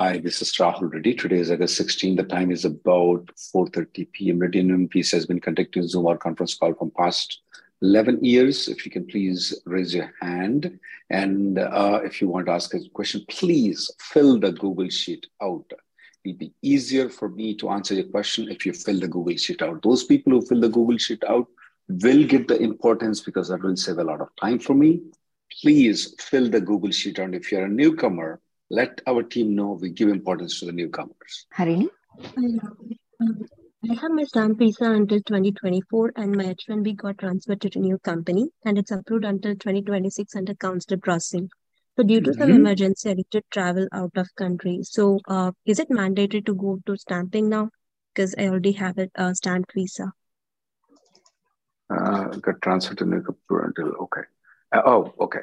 Hi, 0.00 0.16
this 0.16 0.40
is 0.40 0.50
Rahul 0.52 0.90
Reddy. 0.90 1.14
Today 1.14 1.40
is 1.40 1.50
August 1.50 1.76
16. 1.76 2.16
The 2.16 2.22
time 2.22 2.50
is 2.50 2.64
about 2.64 3.26
4.30 3.54 4.10
p.m. 4.12 4.38
Reddy 4.38 4.62
PC 4.62 5.10
has 5.10 5.26
been 5.26 5.40
conducting 5.40 5.86
Zoom 5.86 6.06
or 6.06 6.16
conference 6.16 6.54
call 6.54 6.72
from 6.72 6.90
past 6.96 7.42
11 7.82 8.24
years. 8.24 8.66
If 8.66 8.86
you 8.86 8.90
can 8.90 9.06
please 9.06 9.60
raise 9.66 9.94
your 9.94 10.10
hand. 10.22 10.80
And 11.10 11.58
uh, 11.58 12.00
if 12.02 12.22
you 12.22 12.30
want 12.30 12.46
to 12.46 12.52
ask 12.52 12.72
a 12.72 12.80
question, 12.94 13.26
please 13.28 13.90
fill 14.00 14.40
the 14.40 14.52
Google 14.52 14.88
Sheet 14.88 15.26
out. 15.42 15.70
It'll 16.24 16.38
be 16.38 16.54
easier 16.62 17.10
for 17.10 17.28
me 17.28 17.54
to 17.56 17.68
answer 17.68 17.92
your 17.92 18.04
question 18.04 18.48
if 18.48 18.64
you 18.64 18.72
fill 18.72 19.00
the 19.00 19.08
Google 19.08 19.36
Sheet 19.36 19.60
out. 19.60 19.82
Those 19.82 20.04
people 20.04 20.32
who 20.32 20.40
fill 20.46 20.62
the 20.62 20.70
Google 20.70 20.96
Sheet 20.96 21.22
out 21.24 21.46
will 21.90 22.24
get 22.24 22.48
the 22.48 22.58
importance 22.58 23.20
because 23.20 23.48
that 23.48 23.62
will 23.62 23.76
save 23.76 23.98
a 23.98 24.04
lot 24.04 24.22
of 24.22 24.28
time 24.40 24.60
for 24.60 24.72
me. 24.72 25.02
Please 25.60 26.14
fill 26.18 26.48
the 26.48 26.62
Google 26.62 26.90
Sheet 26.90 27.18
out. 27.18 27.34
If 27.34 27.52
you're 27.52 27.66
a 27.66 27.68
newcomer, 27.68 28.40
let 28.70 29.00
our 29.06 29.22
team 29.22 29.54
know 29.54 29.78
we 29.80 29.90
give 29.90 30.08
importance 30.08 30.60
to 30.60 30.66
the 30.66 30.72
newcomers. 30.72 31.46
Harini? 31.56 31.88
I 33.82 33.94
have 33.94 34.12
my 34.12 34.24
stamp 34.24 34.58
visa 34.58 34.90
until 34.90 35.18
2024 35.18 36.12
and 36.16 36.36
my 36.36 36.44
H1B 36.44 36.96
got 36.96 37.18
transferred 37.18 37.62
to 37.62 37.70
a 37.74 37.80
new 37.80 37.98
company 37.98 38.48
and 38.64 38.78
it's 38.78 38.90
approved 38.90 39.24
until 39.24 39.52
2026 39.52 40.36
under 40.36 40.54
consular 40.54 41.00
processing. 41.00 41.48
So 41.96 42.04
due 42.04 42.20
to 42.20 42.30
mm-hmm. 42.30 42.40
some 42.40 42.50
emergency, 42.50 43.10
I 43.10 43.14
need 43.14 43.30
to 43.30 43.42
travel 43.50 43.88
out 43.92 44.12
of 44.16 44.28
country. 44.36 44.80
So 44.82 45.18
uh, 45.26 45.52
is 45.64 45.78
it 45.78 45.90
mandatory 45.90 46.42
to 46.42 46.54
go 46.54 46.78
to 46.86 46.96
stamping 46.96 47.48
now? 47.48 47.70
Because 48.14 48.34
I 48.38 48.48
already 48.48 48.72
have 48.72 48.98
a 48.98 49.08
uh, 49.16 49.34
stamped 49.34 49.72
visa. 49.74 50.12
Uh, 51.88 52.24
got 52.24 52.62
transferred 52.62 52.98
to 52.98 53.06
new 53.06 53.22
company 53.22 53.66
until, 53.66 53.94
okay. 54.02 54.22
Uh, 54.72 54.82
oh, 54.84 55.14
okay. 55.20 55.40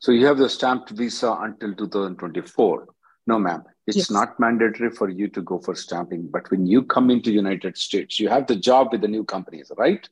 So 0.00 0.12
you 0.12 0.26
have 0.26 0.38
the 0.38 0.48
stamped 0.48 0.90
visa 0.90 1.36
until 1.40 1.74
2024. 1.74 2.88
No, 3.26 3.38
ma'am. 3.38 3.64
It's 3.86 3.96
yes. 3.96 4.10
not 4.10 4.38
mandatory 4.38 4.90
for 4.90 5.08
you 5.08 5.28
to 5.28 5.42
go 5.42 5.58
for 5.58 5.74
stamping. 5.74 6.28
But 6.30 6.50
when 6.50 6.66
you 6.66 6.82
come 6.82 7.10
into 7.10 7.30
United 7.30 7.76
States, 7.76 8.20
you 8.20 8.28
have 8.28 8.46
the 8.46 8.56
job 8.56 8.88
with 8.92 9.00
the 9.00 9.08
new 9.08 9.24
companies, 9.24 9.72
right? 9.76 10.08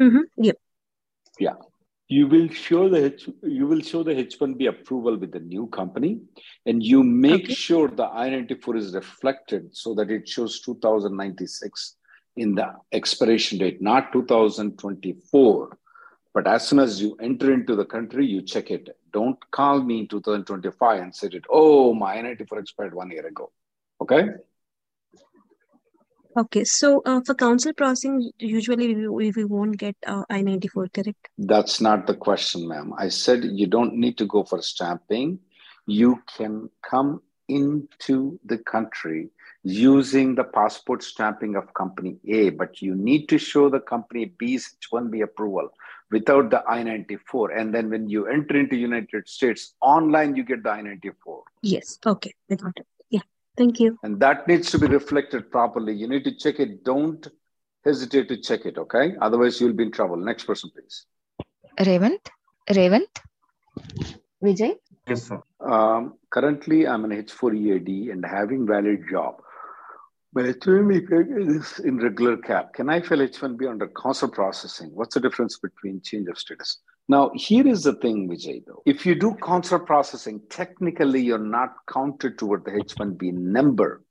Mm-hmm. 0.00 0.44
Yep. 0.44 0.56
Yeah. 1.38 1.54
You 2.08 2.26
will 2.26 2.48
show 2.48 2.88
the 2.88 3.06
H, 3.06 3.28
you 3.42 3.66
will 3.66 3.82
show 3.82 4.02
the 4.02 4.14
H1B 4.14 4.68
approval 4.68 5.18
with 5.18 5.32
the 5.32 5.40
new 5.40 5.66
company, 5.66 6.20
and 6.64 6.82
you 6.82 7.02
make 7.02 7.44
okay. 7.44 7.54
sure 7.54 7.88
the 7.88 8.06
I-94 8.06 8.78
is 8.78 8.94
reflected 8.94 9.76
so 9.76 9.94
that 9.94 10.10
it 10.10 10.26
shows 10.26 10.60
2096 10.60 11.96
in 12.36 12.54
the 12.54 12.72
expiration 12.92 13.58
date, 13.58 13.82
not 13.82 14.12
2024 14.12 15.78
but 16.34 16.46
as 16.46 16.68
soon 16.68 16.78
as 16.78 17.00
you 17.02 17.16
enter 17.20 17.52
into 17.52 17.74
the 17.74 17.84
country, 17.84 18.24
you 18.24 18.42
check 18.42 18.70
it. 18.70 18.96
Don't 19.12 19.38
call 19.50 19.82
me 19.82 20.00
in 20.00 20.08
2025 20.08 21.00
and 21.00 21.14
say 21.14 21.28
it, 21.32 21.44
oh, 21.50 21.94
my 21.94 22.18
I-94 22.18 22.60
expired 22.60 22.94
one 22.94 23.10
year 23.10 23.26
ago. 23.26 23.50
Okay? 24.00 24.28
Okay, 26.36 26.62
so 26.64 27.02
uh, 27.04 27.20
for 27.26 27.34
consular 27.34 27.74
processing, 27.74 28.30
usually 28.38 29.08
we, 29.08 29.32
we 29.32 29.44
won't 29.44 29.76
get 29.76 29.96
uh, 30.06 30.22
I-94, 30.30 30.92
correct? 30.92 31.28
That's 31.36 31.80
not 31.80 32.06
the 32.06 32.14
question, 32.14 32.68
ma'am. 32.68 32.92
I 32.96 33.08
said 33.08 33.42
you 33.42 33.66
don't 33.66 33.94
need 33.94 34.18
to 34.18 34.26
go 34.26 34.44
for 34.44 34.62
stamping. 34.62 35.40
You 35.86 36.22
can 36.36 36.70
come 36.88 37.22
into 37.48 38.38
the 38.44 38.58
country 38.58 39.30
using 39.64 40.34
the 40.34 40.44
passport 40.44 41.02
stamping 41.02 41.56
of 41.56 41.74
company 41.74 42.18
A, 42.28 42.50
but 42.50 42.80
you 42.80 42.94
need 42.94 43.28
to 43.30 43.38
show 43.38 43.68
the 43.68 43.80
company 43.80 44.26
B's 44.26 44.76
H1B 44.92 45.22
approval 45.22 45.70
without 46.10 46.50
the 46.50 46.62
I-94. 46.68 47.58
And 47.58 47.74
then 47.74 47.90
when 47.90 48.08
you 48.08 48.26
enter 48.26 48.58
into 48.58 48.76
United 48.76 49.28
States, 49.28 49.74
online 49.80 50.36
you 50.36 50.44
get 50.44 50.62
the 50.62 50.70
I-94. 50.70 51.40
Yes. 51.62 51.98
Okay. 52.06 52.34
I 52.50 52.54
got 52.54 52.72
it. 52.76 52.86
Yeah. 53.10 53.20
Thank 53.56 53.80
you. 53.80 53.98
And 54.02 54.20
that 54.20 54.46
needs 54.48 54.70
to 54.70 54.78
be 54.78 54.86
reflected 54.86 55.50
properly. 55.50 55.94
You 55.94 56.08
need 56.08 56.24
to 56.24 56.34
check 56.34 56.60
it. 56.60 56.84
Don't 56.84 57.26
hesitate 57.84 58.28
to 58.28 58.36
check 58.36 58.66
it. 58.66 58.78
Okay. 58.78 59.14
Otherwise 59.20 59.60
you'll 59.60 59.72
be 59.72 59.84
in 59.84 59.92
trouble. 59.92 60.16
Next 60.16 60.44
person, 60.44 60.70
please. 60.74 61.06
Revant. 61.78 62.30
Revant. 62.74 63.20
Vijay. 64.42 64.74
Yes, 65.06 65.28
sir. 65.28 65.40
Um, 65.60 66.14
currently, 66.30 66.86
I'm 66.86 67.04
an 67.04 67.10
H4 67.10 67.56
EAD 67.56 68.10
and 68.10 68.24
having 68.24 68.66
valid 68.66 69.04
job. 69.10 69.40
But 70.38 70.60
H1B 70.60 71.58
is 71.58 71.80
in 71.80 71.98
regular 71.98 72.36
cap. 72.36 72.72
Can 72.72 72.88
I 72.88 73.00
file 73.00 73.18
H1B 73.18 73.68
under 73.68 73.88
consular 73.88 74.32
processing? 74.32 74.90
What's 74.94 75.14
the 75.14 75.20
difference 75.20 75.58
between 75.58 76.00
change 76.00 76.28
of 76.28 76.38
status? 76.38 76.78
Now, 77.08 77.32
here 77.34 77.66
is 77.66 77.82
the 77.82 77.94
thing, 77.94 78.28
Vijay, 78.28 78.64
though. 78.64 78.80
If 78.86 79.04
you 79.04 79.16
do 79.16 79.34
consular 79.42 79.84
processing, 79.84 80.40
technically 80.48 81.22
you're 81.22 81.38
not 81.38 81.74
counted 81.92 82.38
toward 82.38 82.64
the 82.64 82.70
H1B 82.70 83.32
number. 83.32 84.04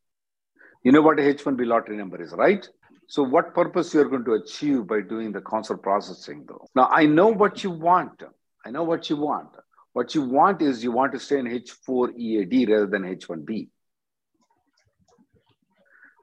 You 0.83 0.91
know 0.91 1.01
what 1.01 1.17
a 1.17 1.21
H1B 1.21 1.65
lottery 1.65 1.95
number 1.95 2.21
is, 2.21 2.33
right? 2.33 2.67
So, 3.07 3.23
what 3.23 3.55
purpose 3.55 3.93
you're 3.93 4.09
going 4.09 4.25
to 4.25 4.33
achieve 4.33 4.85
by 4.85 4.99
doing 4.99 5.31
the 5.31 5.39
consular 5.39 5.77
processing, 5.77 6.43
though? 6.45 6.67
Now, 6.75 6.89
I 6.91 7.05
know 7.05 7.29
what 7.29 7.63
you 7.63 7.71
want. 7.71 8.21
I 8.65 8.71
know 8.71 8.83
what 8.83 9.09
you 9.09 9.15
want. 9.15 9.51
What 9.93 10.13
you 10.13 10.23
want 10.23 10.61
is 10.61 10.83
you 10.83 10.91
want 10.91 11.13
to 11.13 11.21
stay 11.21 11.39
in 11.39 11.45
H4 11.45 12.17
EAD 12.17 12.69
rather 12.69 12.87
than 12.87 13.03
H1B. 13.03 13.69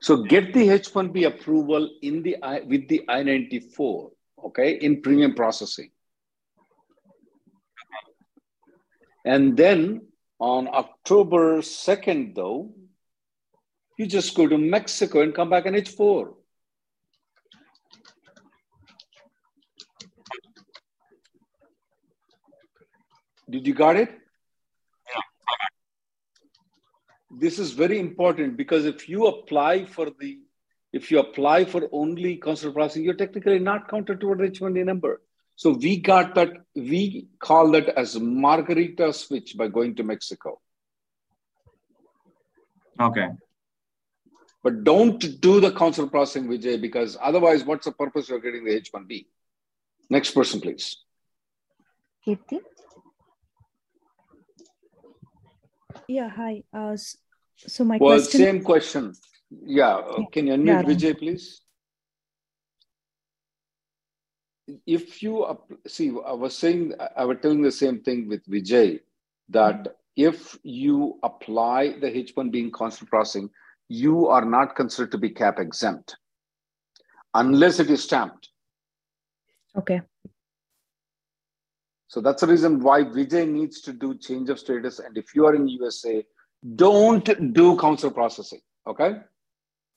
So 0.04 0.18
get 0.18 0.52
the 0.52 0.68
H1B 0.68 1.26
approval 1.26 1.88
in 2.02 2.22
the 2.22 2.36
with 2.68 2.88
the 2.88 3.06
I-94, 3.08 4.10
okay, 4.48 4.72
in 4.72 5.00
premium 5.00 5.32
processing. 5.34 5.92
And 9.24 9.56
then 9.56 10.02
on 10.38 10.68
October 10.68 11.62
2nd, 11.62 12.34
though, 12.34 12.74
you 13.98 14.04
just 14.04 14.34
go 14.34 14.46
to 14.46 14.58
Mexico 14.58 15.22
and 15.22 15.34
come 15.34 15.48
back 15.48 15.64
on 15.64 15.72
H4. 15.72 16.34
Did 23.48 23.66
you 23.66 23.72
got 23.72 23.96
it? 23.96 24.10
This 27.38 27.58
is 27.58 27.72
very 27.72 27.98
important 27.98 28.56
because 28.56 28.84
if 28.84 29.08
you 29.08 29.26
apply 29.26 29.84
for 29.84 30.10
the 30.20 30.38
if 30.92 31.10
you 31.10 31.18
apply 31.18 31.64
for 31.64 31.88
only 31.90 32.36
consular 32.36 32.72
processing, 32.72 33.02
you're 33.02 33.14
technically 33.14 33.58
not 33.58 33.88
counted 33.88 34.20
toward 34.20 34.38
H1B 34.38 34.84
number. 34.84 35.20
So 35.56 35.70
we 35.70 35.96
got 35.96 36.36
that, 36.36 36.52
we 36.76 37.26
call 37.40 37.72
that 37.72 37.88
as 37.88 38.18
margarita 38.18 39.12
switch 39.12 39.56
by 39.56 39.66
going 39.66 39.96
to 39.96 40.04
Mexico. 40.04 40.60
Okay. 43.00 43.28
But 44.62 44.84
don't 44.84 45.40
do 45.40 45.60
the 45.60 45.72
consular 45.72 46.08
processing, 46.08 46.48
Vijay, 46.48 46.80
because 46.80 47.16
otherwise, 47.20 47.64
what's 47.64 47.86
the 47.86 47.92
purpose 47.92 48.30
of 48.30 48.42
getting 48.42 48.64
the 48.64 48.80
H1B? 48.80 49.26
Next 50.10 50.30
person, 50.30 50.60
please. 50.60 50.96
Kirti. 52.24 52.60
Yeah, 56.08 56.28
hi. 56.28 56.62
Uh, 56.72 56.96
so 57.56 57.84
my 57.84 57.98
well, 58.00 58.18
question. 58.18 58.40
same 58.40 58.62
question. 58.62 59.14
Yeah, 59.50 59.96
uh, 59.96 60.24
can 60.32 60.46
you 60.46 60.54
unmute 60.54 60.66
yeah. 60.66 60.82
Vijay, 60.82 61.18
please? 61.18 61.60
If 64.86 65.22
you 65.22 65.58
see, 65.86 66.10
I 66.26 66.32
was 66.32 66.56
saying, 66.56 66.94
I 67.16 67.24
was 67.24 67.38
telling 67.42 67.62
the 67.62 67.70
same 67.70 68.00
thing 68.00 68.28
with 68.28 68.44
Vijay 68.46 69.00
that 69.50 69.96
if 70.16 70.58
you 70.62 71.18
apply 71.22 71.98
the 72.00 72.06
H1B 72.06 72.50
being 72.50 72.70
constant 72.70 73.10
processing, 73.10 73.50
you 73.88 74.28
are 74.28 74.44
not 74.44 74.74
considered 74.74 75.12
to 75.12 75.18
be 75.18 75.28
cap 75.28 75.58
exempt 75.58 76.16
unless 77.34 77.78
it 77.80 77.90
is 77.90 78.02
stamped. 78.02 78.48
Okay. 79.76 80.00
So 82.08 82.20
that's 82.20 82.42
the 82.42 82.46
reason 82.46 82.80
why 82.80 83.02
Vijay 83.02 83.48
needs 83.48 83.80
to 83.82 83.92
do 83.92 84.16
change 84.16 84.48
of 84.48 84.60
status. 84.60 85.00
And 85.00 85.18
if 85.18 85.34
you 85.34 85.46
are 85.46 85.54
in 85.54 85.66
USA, 85.66 86.24
don't 86.64 87.52
do 87.52 87.76
consular 87.76 88.12
processing. 88.14 88.60
Okay. 88.86 89.20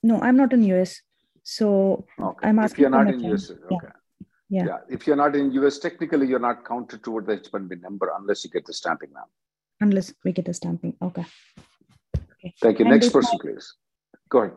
No, 0.02 0.20
I'm 0.20 0.36
not 0.36 0.52
in 0.52 0.62
US. 0.74 1.00
So 1.42 2.06
Okay. 2.20 2.46
I'm 2.48 2.58
asking. 2.58 2.74
if 2.74 2.78
you're 2.80 2.90
not 2.90 3.08
in 3.08 3.20
friend. 3.20 3.34
US, 3.34 3.50
Yeah. 3.50 3.76
okay. 3.76 3.92
Yeah. 4.50 4.78
If 4.88 5.06
you're 5.06 5.16
not 5.16 5.34
in 5.36 5.50
US, 5.52 5.78
technically 5.78 6.26
you're 6.28 6.38
not 6.50 6.64
counted 6.64 7.02
toward 7.02 7.26
the 7.26 7.36
H1B 7.38 7.80
number 7.80 8.10
unless 8.18 8.44
you 8.44 8.50
get 8.50 8.66
the 8.66 8.72
stamping 8.72 9.12
now. 9.12 9.26
unless 9.80 10.12
we 10.24 10.32
get 10.32 10.44
the 10.44 10.52
stamping. 10.54 10.92
Okay. 11.00 11.24
Okay. 12.32 12.52
Thank 12.60 12.78
you. 12.80 12.84
And 12.84 12.94
Next 12.94 13.06
if 13.06 13.14
my- 13.14 13.20
person, 13.20 13.38
please. 13.38 13.66
Go 14.28 14.38
ahead. 14.40 14.56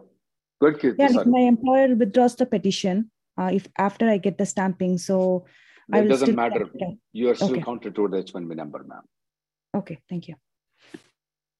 Go 0.60 0.68
ahead, 0.68 0.80
Kirti. 0.82 0.96
Yeah, 1.00 1.20
if 1.22 1.28
my 1.28 1.42
employer 1.42 1.96
withdraws 1.96 2.36
the 2.36 2.46
petition, 2.48 3.12
uh, 3.38 3.52
if 3.54 3.68
after 3.78 4.10
I 4.10 4.18
get 4.18 4.38
the 4.40 4.48
stamping, 4.48 4.98
so 4.98 5.46
I 5.94 6.02
will 6.02 6.10
doesn't 6.10 6.36
matter. 6.36 6.66
You 7.14 7.30
are 7.30 7.36
still 7.36 7.52
Okay. 7.52 7.62
counted 7.62 7.94
toward 7.96 8.12
the 8.14 8.18
H1B 8.24 8.56
number, 8.56 8.84
ma'am. 8.84 9.04
Okay, 9.82 10.00
thank 10.10 10.28
you. 10.28 10.36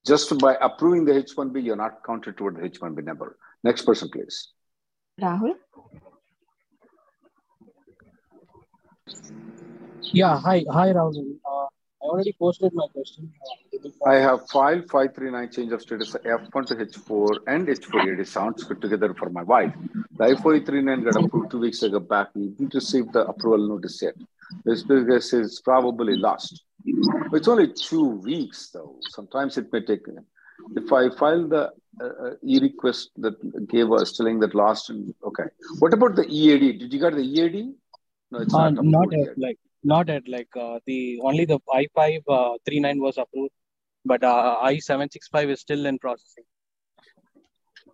Just 0.06 0.38
by 0.40 0.58
approving 0.60 1.06
the 1.06 1.14
H1B, 1.14 1.64
you're 1.64 1.76
not 1.76 2.04
counted 2.04 2.38
toward 2.38 2.56
the 2.58 2.62
H1B 2.62 3.04
number. 3.04 3.38
Next 3.64 3.84
person, 3.84 4.10
please. 4.10 4.50
Rahul. 5.20 5.54
Yeah, 10.02 10.40
hi, 10.40 10.64
hi, 10.70 10.94
Rahul. 10.94 11.36
Uh, 11.46 11.68
I 12.04 12.08
already 12.08 12.34
posted 12.34 12.74
my 12.74 12.88
question. 12.88 13.32
Uh, 13.84 14.10
I 14.10 14.16
have 14.16 14.50
filed 14.50 14.90
539 14.90 15.52
change 15.52 15.72
of 15.72 15.82
status 15.84 16.14
F1 16.14 16.66
to 16.68 16.76
H4 16.76 17.38
and 17.48 17.68
H4 17.68 18.20
EAD 18.20 18.28
sounds 18.28 18.64
good 18.64 18.82
together 18.82 19.14
for 19.14 19.30
my 19.30 19.44
wife. 19.44 19.74
The 20.18 20.24
I-439 20.26 21.04
got 21.04 21.24
approved 21.24 21.52
two 21.52 21.60
weeks 21.60 21.84
ago 21.84 22.00
back. 22.00 22.30
We 22.34 22.48
didn't 22.48 22.74
receive 22.74 23.12
the 23.12 23.28
approval 23.28 23.68
notice 23.68 24.02
yet. 24.02 24.16
This 24.66 24.82
business 24.82 25.32
is 25.34 25.62
probably 25.64 26.18
lost. 26.18 26.64
It's 26.86 27.48
only 27.48 27.72
two 27.74 28.06
weeks 28.06 28.70
though. 28.70 28.96
Sometimes 29.10 29.58
it 29.58 29.72
may 29.72 29.82
take. 29.82 30.02
If 30.76 30.92
I 30.94 31.10
file 31.10 31.48
the 31.48 31.72
uh, 32.00 32.06
uh, 32.06 32.34
e-request 32.44 33.10
that 33.18 33.68
gave 33.68 33.92
us 33.92 34.14
telling 34.14 34.40
that 34.42 34.54
last, 34.54 34.92
okay. 35.24 35.44
What 35.80 35.94
about 35.94 36.16
the 36.16 36.26
EAD? 36.28 36.80
Did 36.80 36.94
you 36.94 37.00
get 37.00 37.14
the 37.14 37.24
EAD? 37.24 37.74
No, 38.32 38.40
it's 38.40 38.54
uh, 38.54 38.70
not 38.70 38.86
not 38.86 39.14
at 39.14 39.38
like 39.38 39.60
not 39.84 40.10
at 40.10 40.28
like 40.28 40.48
uh, 40.56 40.80
the 40.86 41.20
only 41.24 41.46
the 41.46 41.60
I 41.74 41.88
five 41.96 42.22
uh, 42.28 42.54
three 42.66 42.80
nine 42.80 43.00
was 43.00 43.18
approved, 43.18 43.54
but 44.06 44.24
uh, 44.24 44.58
I 44.62 44.78
seven 44.80 45.10
six 45.12 45.28
five 45.28 45.50
is 45.50 45.60
still 45.60 45.86
in 45.86 46.00
processing. 46.00 46.46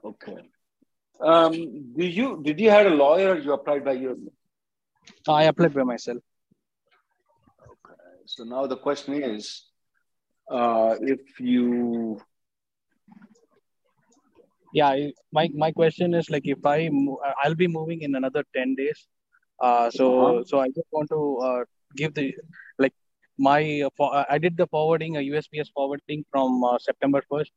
Okay. 0.04 0.38
Um, 1.20 1.52
do 1.98 2.06
you 2.06 2.42
did 2.44 2.60
you 2.60 2.70
have 2.70 2.86
a 2.86 2.92
lawyer 2.92 3.34
or 3.34 3.40
you 3.40 3.54
applied 3.54 3.84
by 3.84 3.94
your 3.94 4.16
I 5.28 5.44
applied 5.44 5.74
by 5.74 5.84
myself. 5.84 6.22
So 8.28 8.44
now 8.44 8.68
the 8.68 8.78
question 8.78 9.14
is 9.24 9.66
uh, 10.52 10.96
if 11.02 11.40
you 11.40 12.20
Yeah, 14.74 14.96
my 15.32 15.50
my 15.56 15.72
question 15.72 16.14
is 16.14 16.30
like 16.30 16.44
if 16.46 16.66
I 16.66 16.90
I'll 17.44 17.56
be 17.56 17.68
moving 17.68 18.02
in 18.02 18.16
another 18.16 18.44
ten 18.56 18.76
days. 18.76 19.08
Uh, 19.62 19.90
so 19.90 20.08
Uh-huh. 20.08 20.44
so 20.46 20.60
I 20.60 20.68
just 20.68 20.88
want 20.92 21.10
to 21.10 21.22
uh, 21.48 21.64
give 21.96 22.14
the 22.14 22.34
like 22.78 22.94
my 23.40 23.82
uh, 23.86 23.90
for, 23.98 24.10
I 24.30 24.38
did 24.38 24.58
the 24.58 24.68
forwarding 24.68 25.18
a 25.18 25.22
USPS 25.22 25.70
forwarding 25.74 26.26
from 26.32 26.64
uh, 26.64 26.78
September 26.80 27.24
first. 27.30 27.52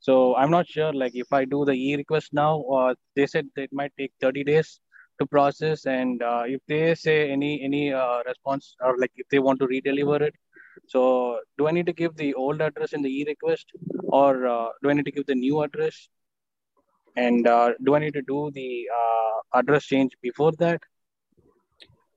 So 0.00 0.36
I'm 0.36 0.50
not 0.50 0.66
sure 0.68 0.92
like 0.92 1.12
if 1.14 1.32
I 1.32 1.44
do 1.44 1.64
the 1.64 1.72
e 1.72 1.96
request 1.96 2.32
now, 2.32 2.62
uh, 2.62 2.94
they 3.16 3.26
said 3.26 3.46
it 3.56 3.70
might 3.72 3.92
take 3.98 4.12
30 4.20 4.44
days 4.44 4.80
to 5.18 5.26
process, 5.26 5.86
and 5.86 6.22
uh, 6.22 6.42
if 6.46 6.60
they 6.68 6.94
say 6.94 7.30
any 7.30 7.62
any 7.62 7.92
uh, 7.92 8.22
response 8.26 8.74
or 8.80 8.96
like 8.98 9.12
if 9.16 9.28
they 9.28 9.38
want 9.38 9.60
to 9.60 9.66
redeliver 9.66 10.20
it, 10.20 10.34
so 10.86 11.40
do 11.58 11.68
I 11.68 11.72
need 11.72 11.86
to 11.86 11.92
give 11.92 12.16
the 12.16 12.34
old 12.34 12.60
address 12.60 12.92
in 12.92 13.02
the 13.02 13.10
e 13.10 13.24
request, 13.26 13.66
or 14.04 14.46
uh, 14.46 14.68
do 14.82 14.90
I 14.90 14.94
need 14.94 15.04
to 15.06 15.12
give 15.12 15.26
the 15.26 15.34
new 15.34 15.62
address? 15.62 16.08
And 17.16 17.46
uh, 17.46 17.72
do 17.84 17.94
I 17.94 18.00
need 18.00 18.14
to 18.14 18.22
do 18.22 18.50
the 18.52 18.88
uh, 19.00 19.58
address 19.58 19.84
change 19.86 20.12
before 20.20 20.52
that? 20.58 20.80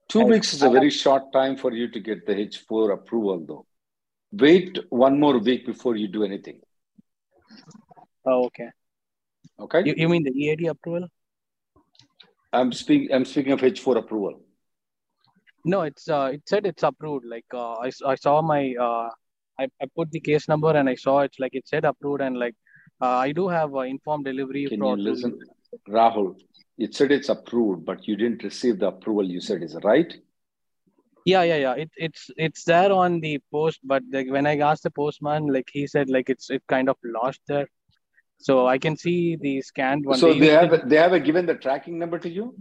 two 0.10 0.22
I- 0.22 0.26
weeks 0.26 0.54
is 0.54 0.64
a 0.64 0.70
very 0.70 0.90
short 0.90 1.32
time 1.32 1.56
for 1.58 1.72
you 1.74 1.88
to 1.90 2.00
get 2.00 2.26
the 2.26 2.34
H4 2.34 2.94
approval 2.94 3.46
though. 3.46 3.66
Wait 4.32 4.80
one 4.90 5.20
more 5.20 5.38
week 5.38 5.66
before 5.66 5.96
you 5.96 6.08
do 6.08 6.24
anything. 6.24 6.60
Oh, 8.26 8.46
okay. 8.46 8.70
Okay. 9.60 9.84
You, 9.86 9.94
you 9.98 10.10
mean 10.10 10.24
the 10.24 10.32
EAD 10.32 10.68
approval? 10.68 11.08
I'm 12.54 12.72
speaking 12.72 13.14
I'm 13.14 13.26
speaking 13.26 13.52
of 13.52 13.62
H4 13.62 13.98
approval. 13.98 14.42
No, 15.66 15.82
it's 15.82 16.08
uh, 16.10 16.32
it 16.34 16.44
said 16.46 16.66
it's 16.66 16.84
approved. 16.84 17.26
Like 17.26 17.46
uh, 17.54 17.76
I 17.76 18.16
saw 18.16 18.42
my 18.42 18.74
uh, 18.80 19.10
I, 19.60 19.68
I 19.82 19.86
put 19.96 20.12
the 20.12 20.20
case 20.20 20.48
number 20.48 20.72
and 20.72 20.88
I 20.90 20.96
saw 20.96 21.20
it's 21.20 21.40
like 21.40 21.56
it 21.56 21.68
said 21.68 21.86
approved 21.86 22.22
and 22.22 22.38
like 22.38 22.56
uh, 23.02 23.18
I 23.28 23.32
do 23.32 23.48
have 23.48 23.76
uh, 23.76 23.80
informed 23.82 24.26
delivery 24.26 24.68
Can 24.68 24.84
you 24.84 24.96
listen? 24.96 25.40
Rahul, 25.88 26.36
it 26.78 26.96
said 26.96 27.12
it's 27.12 27.30
approved, 27.30 27.86
but 27.86 28.08
you 28.08 28.16
didn't 28.16 28.44
receive 28.44 28.80
the 28.80 28.88
approval 28.88 29.24
you 29.24 29.42
said, 29.42 29.62
is 29.62 29.78
right? 29.84 30.14
Yeah, 31.26 31.44
yeah, 31.44 31.58
yeah. 31.58 31.74
It, 31.74 31.92
it's 31.98 32.30
it's 32.38 32.64
there 32.64 32.92
on 32.92 33.20
the 33.20 33.40
post, 33.52 33.80
but 33.84 34.02
like 34.12 34.32
when 34.32 34.48
I 34.48 34.58
asked 34.60 34.84
the 34.84 34.92
postman, 34.92 35.48
like 35.48 35.70
he 35.72 35.86
said, 35.86 36.10
like 36.10 36.30
it's 36.30 36.50
it 36.50 36.64
kind 36.68 36.90
of 36.90 36.98
lost 37.04 37.42
there. 37.48 37.68
So 38.40 38.68
I 38.68 38.78
can 38.78 38.96
see 38.96 39.36
the 39.36 39.62
scanned 39.62 40.06
one. 40.06 40.18
so 40.20 40.34
they 40.34 40.48
to- 40.50 40.60
have 40.60 40.90
they 40.90 40.98
have 40.98 41.24
given 41.24 41.46
the 41.46 41.56
tracking 41.56 41.98
number 42.00 42.20
to 42.20 42.30
you? 42.30 42.56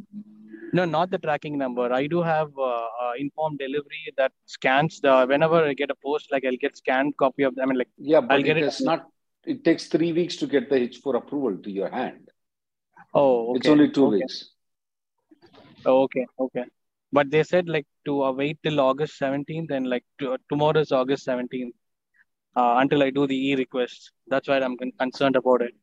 No, 0.72 0.84
not 0.84 1.10
the 1.10 1.18
tracking 1.18 1.56
number. 1.58 1.92
I 1.92 2.06
do 2.06 2.22
have 2.22 2.48
uh, 2.58 2.86
uh, 3.02 3.12
informed 3.18 3.58
delivery 3.58 4.12
that 4.16 4.32
scans 4.46 5.00
the 5.00 5.24
whenever 5.26 5.64
I 5.64 5.74
get 5.74 5.90
a 5.90 5.94
post, 6.04 6.32
like 6.32 6.44
I'll 6.44 6.56
get 6.60 6.76
scanned 6.76 7.16
copy 7.16 7.44
of. 7.44 7.54
I 7.62 7.66
mean, 7.66 7.78
like 7.78 7.88
Yeah, 7.98 8.20
but 8.20 8.32
I'll 8.32 8.42
get 8.42 8.56
it 8.56 8.64
it- 8.64 8.66
is 8.68 8.80
not 8.80 9.06
it 9.44 9.62
takes 9.64 9.86
three 9.86 10.12
weeks 10.12 10.36
to 10.36 10.46
get 10.48 10.68
the 10.68 10.76
H4 10.76 11.16
approval 11.16 11.56
to 11.62 11.70
your 11.70 11.88
hand. 11.88 12.28
oh, 13.14 13.50
okay. 13.50 13.58
It's 13.58 13.68
only 13.68 13.90
two 13.90 14.06
okay. 14.06 14.16
weeks. 14.16 14.50
Oh, 15.84 16.02
okay, 16.02 16.26
okay. 16.40 16.64
But 17.12 17.30
they 17.30 17.42
said 17.44 17.68
like 17.68 17.86
to 18.06 18.22
uh, 18.24 18.32
wait 18.32 18.58
till 18.64 18.80
August 18.80 19.20
17th 19.20 19.70
and 19.70 19.88
like 19.88 20.04
to, 20.18 20.36
tomorrow 20.48 20.80
is 20.80 20.90
August 20.90 21.26
17th 21.28 21.72
uh, 22.56 22.76
until 22.78 23.02
I 23.02 23.10
do 23.10 23.26
the 23.26 23.36
e 23.48 23.54
request. 23.54 24.12
That's 24.28 24.48
why 24.48 24.58
I'm 24.58 24.76
con- 24.76 24.92
concerned 24.98 25.36
about 25.36 25.62
it. 25.62 25.74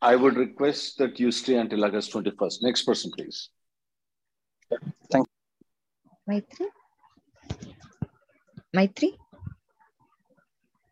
I 0.00 0.16
would 0.16 0.36
request 0.36 0.98
that 0.98 1.20
you 1.20 1.30
stay 1.30 1.56
until 1.56 1.84
August 1.84 2.12
21st. 2.12 2.62
Next 2.62 2.82
person, 2.82 3.12
please. 3.16 3.50
Thank 5.10 5.26
you. 5.26 6.32
Maitri. 6.34 6.66
Maitri. 8.74 9.10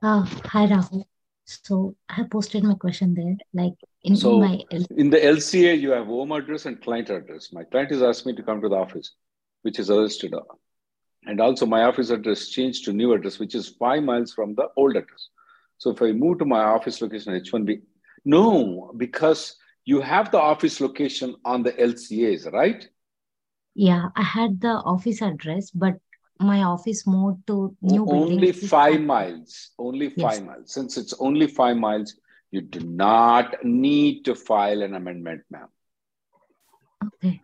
Uh, 0.02 0.22
hi 0.52 0.66
Rahul. 0.66 1.04
So 1.44 1.96
I 2.08 2.14
have 2.14 2.30
posted 2.30 2.62
my 2.62 2.74
question 2.74 3.14
there. 3.14 3.36
Like 3.52 3.74
in 4.04 4.16
So- 4.16 4.38
my 4.38 4.60
In 4.96 5.10
the 5.10 5.18
LCA, 5.18 5.78
you 5.80 5.90
have 5.90 6.06
home 6.06 6.32
address 6.32 6.66
and 6.66 6.80
client 6.80 7.10
address. 7.10 7.52
My 7.52 7.64
client 7.64 7.90
has 7.90 8.02
asked 8.02 8.26
me 8.26 8.34
to 8.34 8.42
come 8.42 8.60
to 8.60 8.68
the 8.68 8.76
office, 8.76 9.14
which 9.62 9.78
is 9.78 9.88
listed. 9.88 10.34
And 11.26 11.40
also, 11.40 11.66
my 11.66 11.82
office 11.84 12.10
address 12.10 12.48
changed 12.48 12.84
to 12.86 12.92
new 12.92 13.12
address, 13.12 13.38
which 13.38 13.54
is 13.54 13.68
five 13.68 14.02
miles 14.02 14.32
from 14.32 14.54
the 14.54 14.68
old 14.76 14.96
address. 14.96 15.28
So 15.78 15.90
if 15.90 16.02
I 16.02 16.12
move 16.12 16.38
to 16.38 16.44
my 16.44 16.60
office 16.62 17.00
location 17.00 17.34
H1B, 17.34 17.82
no, 18.24 18.92
because 18.96 19.56
you 19.84 20.00
have 20.00 20.30
the 20.30 20.38
office 20.40 20.80
location 20.80 21.36
on 21.44 21.62
the 21.62 21.72
LCAs, 21.72 22.50
right? 22.52 22.88
yeah, 23.74 24.08
I 24.16 24.22
had 24.22 24.60
the 24.60 24.74
office 24.84 25.22
address, 25.22 25.70
but 25.70 25.94
my 26.38 26.62
office 26.64 27.06
moved 27.06 27.46
to 27.46 27.76
new 27.82 28.04
only 28.06 28.48
is 28.48 28.68
five 28.68 29.00
miles. 29.00 29.70
Only 29.78 30.12
Yes. 30.16 30.20
five 30.20 30.44
miles. 30.44 30.72
Since 30.72 30.96
it's 30.98 31.14
only 31.20 31.46
five 31.46 31.76
miles, 31.76 32.14
you 32.50 32.60
do 32.62 32.80
not 32.80 33.64
need 33.64 34.24
to 34.24 34.34
file 34.34 34.82
an 34.82 34.94
amendment, 34.94 35.42
ma'am. 35.50 35.68
Okay. 37.06 37.40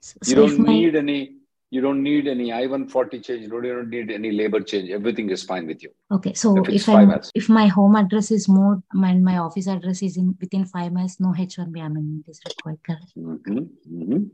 So, 0.00 0.18
You 0.26 0.34
don't 0.36 0.58
my 0.60 0.72
need 0.72 0.94
any. 0.96 1.37
You 1.70 1.82
don't 1.82 2.02
need 2.02 2.26
any 2.26 2.50
I-140 2.50 3.22
change. 3.22 3.42
You 3.42 3.48
don't, 3.48 3.64
you 3.64 3.74
don't 3.74 3.90
need 3.90 4.10
any 4.10 4.30
labor 4.32 4.60
change. 4.60 4.90
Everything 4.90 5.28
is 5.28 5.42
fine 5.42 5.66
with 5.66 5.82
you. 5.82 5.90
okay, 6.10 6.32
so 6.32 6.56
if 6.62 6.68
if 6.70 6.88
I'm 6.88 7.08
miles. 7.08 7.30
if 7.34 7.48
my 7.50 7.66
home 7.66 7.94
address 7.96 8.30
is 8.30 8.48
more 8.48 8.82
and 8.92 9.22
my 9.22 9.36
office 9.36 9.66
address 9.66 10.02
is 10.02 10.16
in 10.16 10.34
within 10.40 10.64
five 10.64 10.92
miles, 10.92 11.18
no 11.20 11.28
H1B 11.28 11.76
amendment 11.84 12.24
is 12.28 12.40
required. 12.46 12.78
correct? 12.86 13.12
Mhm, 13.16 13.68
mhm. 13.86 14.30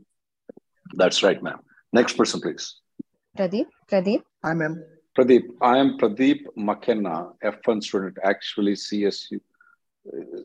That's 0.93 1.23
right, 1.23 1.41
ma'am. 1.43 1.59
Next 1.91 2.13
person, 2.17 2.39
please. 2.39 2.79
Pradeep. 3.37 3.67
Pradeep. 3.91 4.21
Hi, 4.43 4.53
ma'am. 4.53 4.81
Pradeep. 5.17 5.43
I 5.61 5.77
am 5.77 5.97
Pradeep 5.97 6.45
McKenna, 6.55 7.31
F1 7.43 7.83
student, 7.83 8.17
actually 8.23 8.73
CSU. 8.75 9.39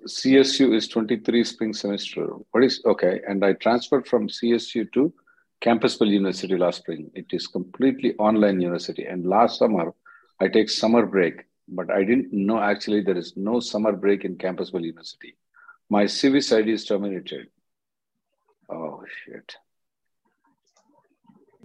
CSU 0.07 0.75
is 0.75 0.89
23 0.89 1.45
spring 1.45 1.73
semester. 1.73 2.27
What 2.51 2.65
is 2.65 2.81
okay? 2.87 3.21
And 3.29 3.45
I 3.45 3.53
transferred 3.53 4.09
from 4.09 4.29
CSU 4.29 4.91
to 4.95 5.13
Campbellsville 5.61 6.11
University 6.11 6.57
last 6.57 6.79
spring. 6.79 7.11
It 7.15 7.27
is 7.33 7.47
completely 7.47 8.15
online 8.17 8.61
university. 8.61 9.05
And 9.05 9.27
last 9.27 9.59
summer, 9.59 9.93
I 10.41 10.49
take 10.49 10.71
summer 10.71 11.05
break, 11.05 11.45
but 11.69 11.91
I 11.91 12.03
didn't 12.03 12.33
know 12.33 12.61
actually 12.61 13.03
there 13.03 13.19
is 13.19 13.37
no 13.37 13.61
summer 13.61 13.93
break 13.93 14.25
in 14.25 14.37
Campbellsville 14.37 14.85
University. 14.85 15.37
My 15.91 16.05
SEVIS 16.05 16.57
ID 16.57 16.73
is 16.73 16.85
terminated. 16.87 17.49
Oh 18.71 19.05
shit. 19.25 19.57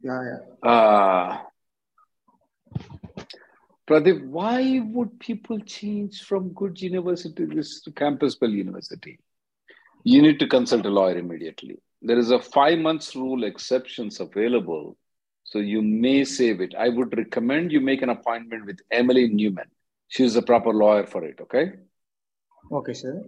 Yeah, 0.04 0.24
yeah. 0.24 0.70
Uh, 0.70 1.38
Pradeep, 3.88 4.26
why 4.26 4.82
would 4.84 5.20
people 5.20 5.60
change 5.60 6.24
from 6.24 6.50
good 6.54 6.82
university 6.82 7.46
to 7.46 7.92
Campbellsville 7.92 8.52
University? 8.52 9.20
You 10.04 10.22
need 10.22 10.40
to 10.40 10.48
consult 10.48 10.86
a 10.86 10.90
lawyer 10.90 11.18
immediately. 11.18 11.78
There 12.06 12.20
is 12.20 12.30
a 12.30 12.40
five 12.40 12.78
months 12.78 13.16
rule 13.16 13.44
exceptions 13.46 14.20
available, 14.20 14.96
so 15.44 15.58
you 15.58 15.82
may 15.82 16.24
save 16.24 16.62
it. 16.62 16.76
I 16.78 16.90
would 16.90 17.18
recommend 17.18 17.72
you 17.72 17.82
make 17.82 18.04
an 18.04 18.10
appointment 18.10 18.68
with 18.68 18.78
Emily 18.92 19.28
Neumann. 19.28 19.72
She's 20.08 20.36
the 20.36 20.44
proper 20.44 20.72
lawyer 20.72 21.08
for 21.08 21.26
it, 21.26 21.40
okay? 21.42 21.72
Okay, 22.72 22.94
sir. 22.94 23.24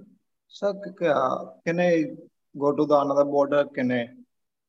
Sir, 0.48 0.76
uh, 1.02 1.46
can 1.66 1.80
I 1.80 2.06
go 2.58 2.72
to 2.72 2.86
the 2.86 3.00
another 3.00 3.26
border? 3.26 3.66
Can 3.74 3.92
I 3.92 4.10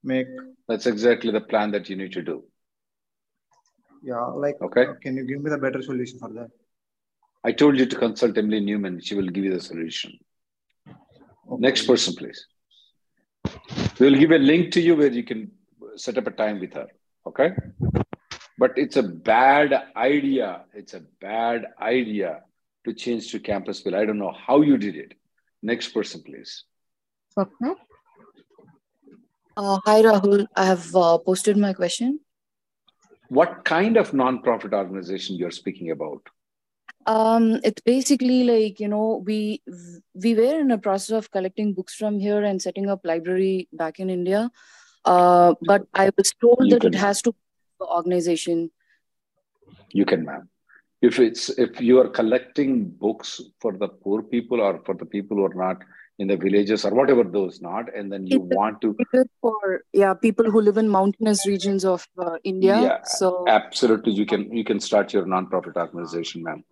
make? 0.03 0.27
That's 0.69 0.87
exactly 0.87 1.31
the 1.31 1.43
plan 1.43 1.71
that 1.73 1.91
you 1.91 1.97
need 1.97 2.13
to 2.13 2.23
do. 2.23 2.45
Yeah, 4.03 4.25
like, 4.45 4.57
okay. 4.63 4.87
Uh, 4.87 4.95
can 5.03 5.19
you 5.19 5.27
give 5.27 5.43
me 5.43 5.51
the 5.51 5.59
better 5.59 5.83
solution 5.83 6.19
for 6.19 6.31
that? 6.31 6.49
I 7.45 7.53
told 7.53 7.79
you 7.79 7.85
to 7.85 7.97
consult 7.97 8.39
Emily 8.39 8.61
Neumann. 8.61 9.01
She 9.01 9.15
will 9.15 9.29
give 9.29 9.45
you 9.45 9.53
the 9.53 9.61
solution. 9.61 10.19
Okay. 10.89 11.61
Next 11.61 11.87
person, 11.87 12.15
please. 12.15 12.47
We'll 13.99 14.15
give 14.15 14.31
a 14.31 14.39
link 14.39 14.73
to 14.73 14.81
you 14.81 14.97
where 14.97 15.11
you 15.11 15.25
can 15.25 15.51
set 15.97 16.19
up 16.19 16.27
a 16.27 16.31
time 16.31 16.61
with 16.61 16.75
her. 16.75 16.89
Okay. 17.27 17.51
But 18.59 18.73
it's 18.77 18.97
a 18.97 19.03
bad 19.03 19.73
idea. 19.97 20.65
It's 20.75 20.95
a 20.95 21.01
bad 21.21 21.67
idea 21.81 22.43
to 22.85 22.95
change 22.95 23.31
to 23.33 23.41
Campbellsville. 23.41 23.95
I 23.95 24.05
don't 24.05 24.19
know 24.19 24.33
how 24.33 24.63
you 24.63 24.79
did 24.79 24.97
it. 24.97 25.15
Next 25.63 25.89
person, 25.89 26.23
please. 26.23 26.65
Swapna? 27.37 27.75
Uh, 29.57 29.79
hi, 29.85 30.03
Rahul. 30.03 30.47
I 30.55 30.67
have 30.67 30.95
uh, 30.95 31.19
posted 31.19 31.57
my 31.57 31.73
question. 31.73 32.21
What 33.29 33.65
kind 33.65 33.97
of 33.97 34.13
nonprofit 34.13 34.73
organization 34.73 35.37
you're 35.37 35.51
speaking 35.51 35.91
about? 35.91 36.23
Um, 37.09 37.61
it's 37.65 37.81
basically 37.81 38.45
like 38.45 38.81
you 38.81 38.89
know 38.89 39.23
we 39.25 39.63
we 40.15 40.35
were 40.35 40.61
in 40.61 40.71
a 40.71 40.79
process 40.87 41.17
of 41.17 41.31
collecting 41.31 41.73
books 41.73 41.95
from 41.95 42.19
here 42.21 42.45
and 42.45 42.61
setting 42.61 42.91
up 42.91 43.07
library 43.11 43.67
back 43.73 43.99
in 43.99 44.11
India, 44.11 44.51
uh, 45.07 45.55
but 45.63 45.87
I 45.95 46.11
was 46.19 46.33
told 46.39 46.65
you 46.65 46.79
that 46.79 46.85
it 46.85 46.95
has 46.95 47.23
to 47.23 47.35
the 47.81 47.87
organization. 47.87 48.71
You 49.91 50.05
can, 50.05 50.27
ma'am. 50.27 50.51
If 51.01 51.19
it's 51.19 51.49
if 51.67 51.81
you 51.81 51.99
are 52.01 52.09
collecting 52.09 52.91
books 52.91 53.41
for 53.61 53.73
the 53.73 53.89
poor 53.89 54.23
people 54.23 54.61
or 54.61 54.83
for 54.85 54.95
the 54.95 55.07
people 55.07 55.39
who 55.39 55.45
are 55.45 55.55
not 55.55 55.83
in 56.19 56.29
the 56.29 56.37
villages 56.37 56.85
or 56.85 56.93
whatever 56.93 57.23
those 57.23 57.61
not 57.61 57.95
and 57.95 58.13
then 58.13 58.27
you 58.27 58.41
want 58.41 58.81
to 58.81 58.97
for 59.41 59.85
yeah 59.93 60.13
people 60.15 60.51
who 60.51 60.61
live 60.61 60.77
in 60.77 60.89
mountainous 60.89 61.47
regions 61.47 61.85
of 61.85 62.05
uh, 62.19 62.37
india 62.43 62.81
yeah, 62.83 62.99
so 63.05 63.45
absolutely. 63.47 64.13
You 64.13 64.27
can 64.27 64.53
you 64.53 64.65
can 64.65 64.81
start 64.81 65.13
your 65.13 65.27
non-profit 65.27 65.77
organization 65.77 66.43
ma'am 66.43 66.65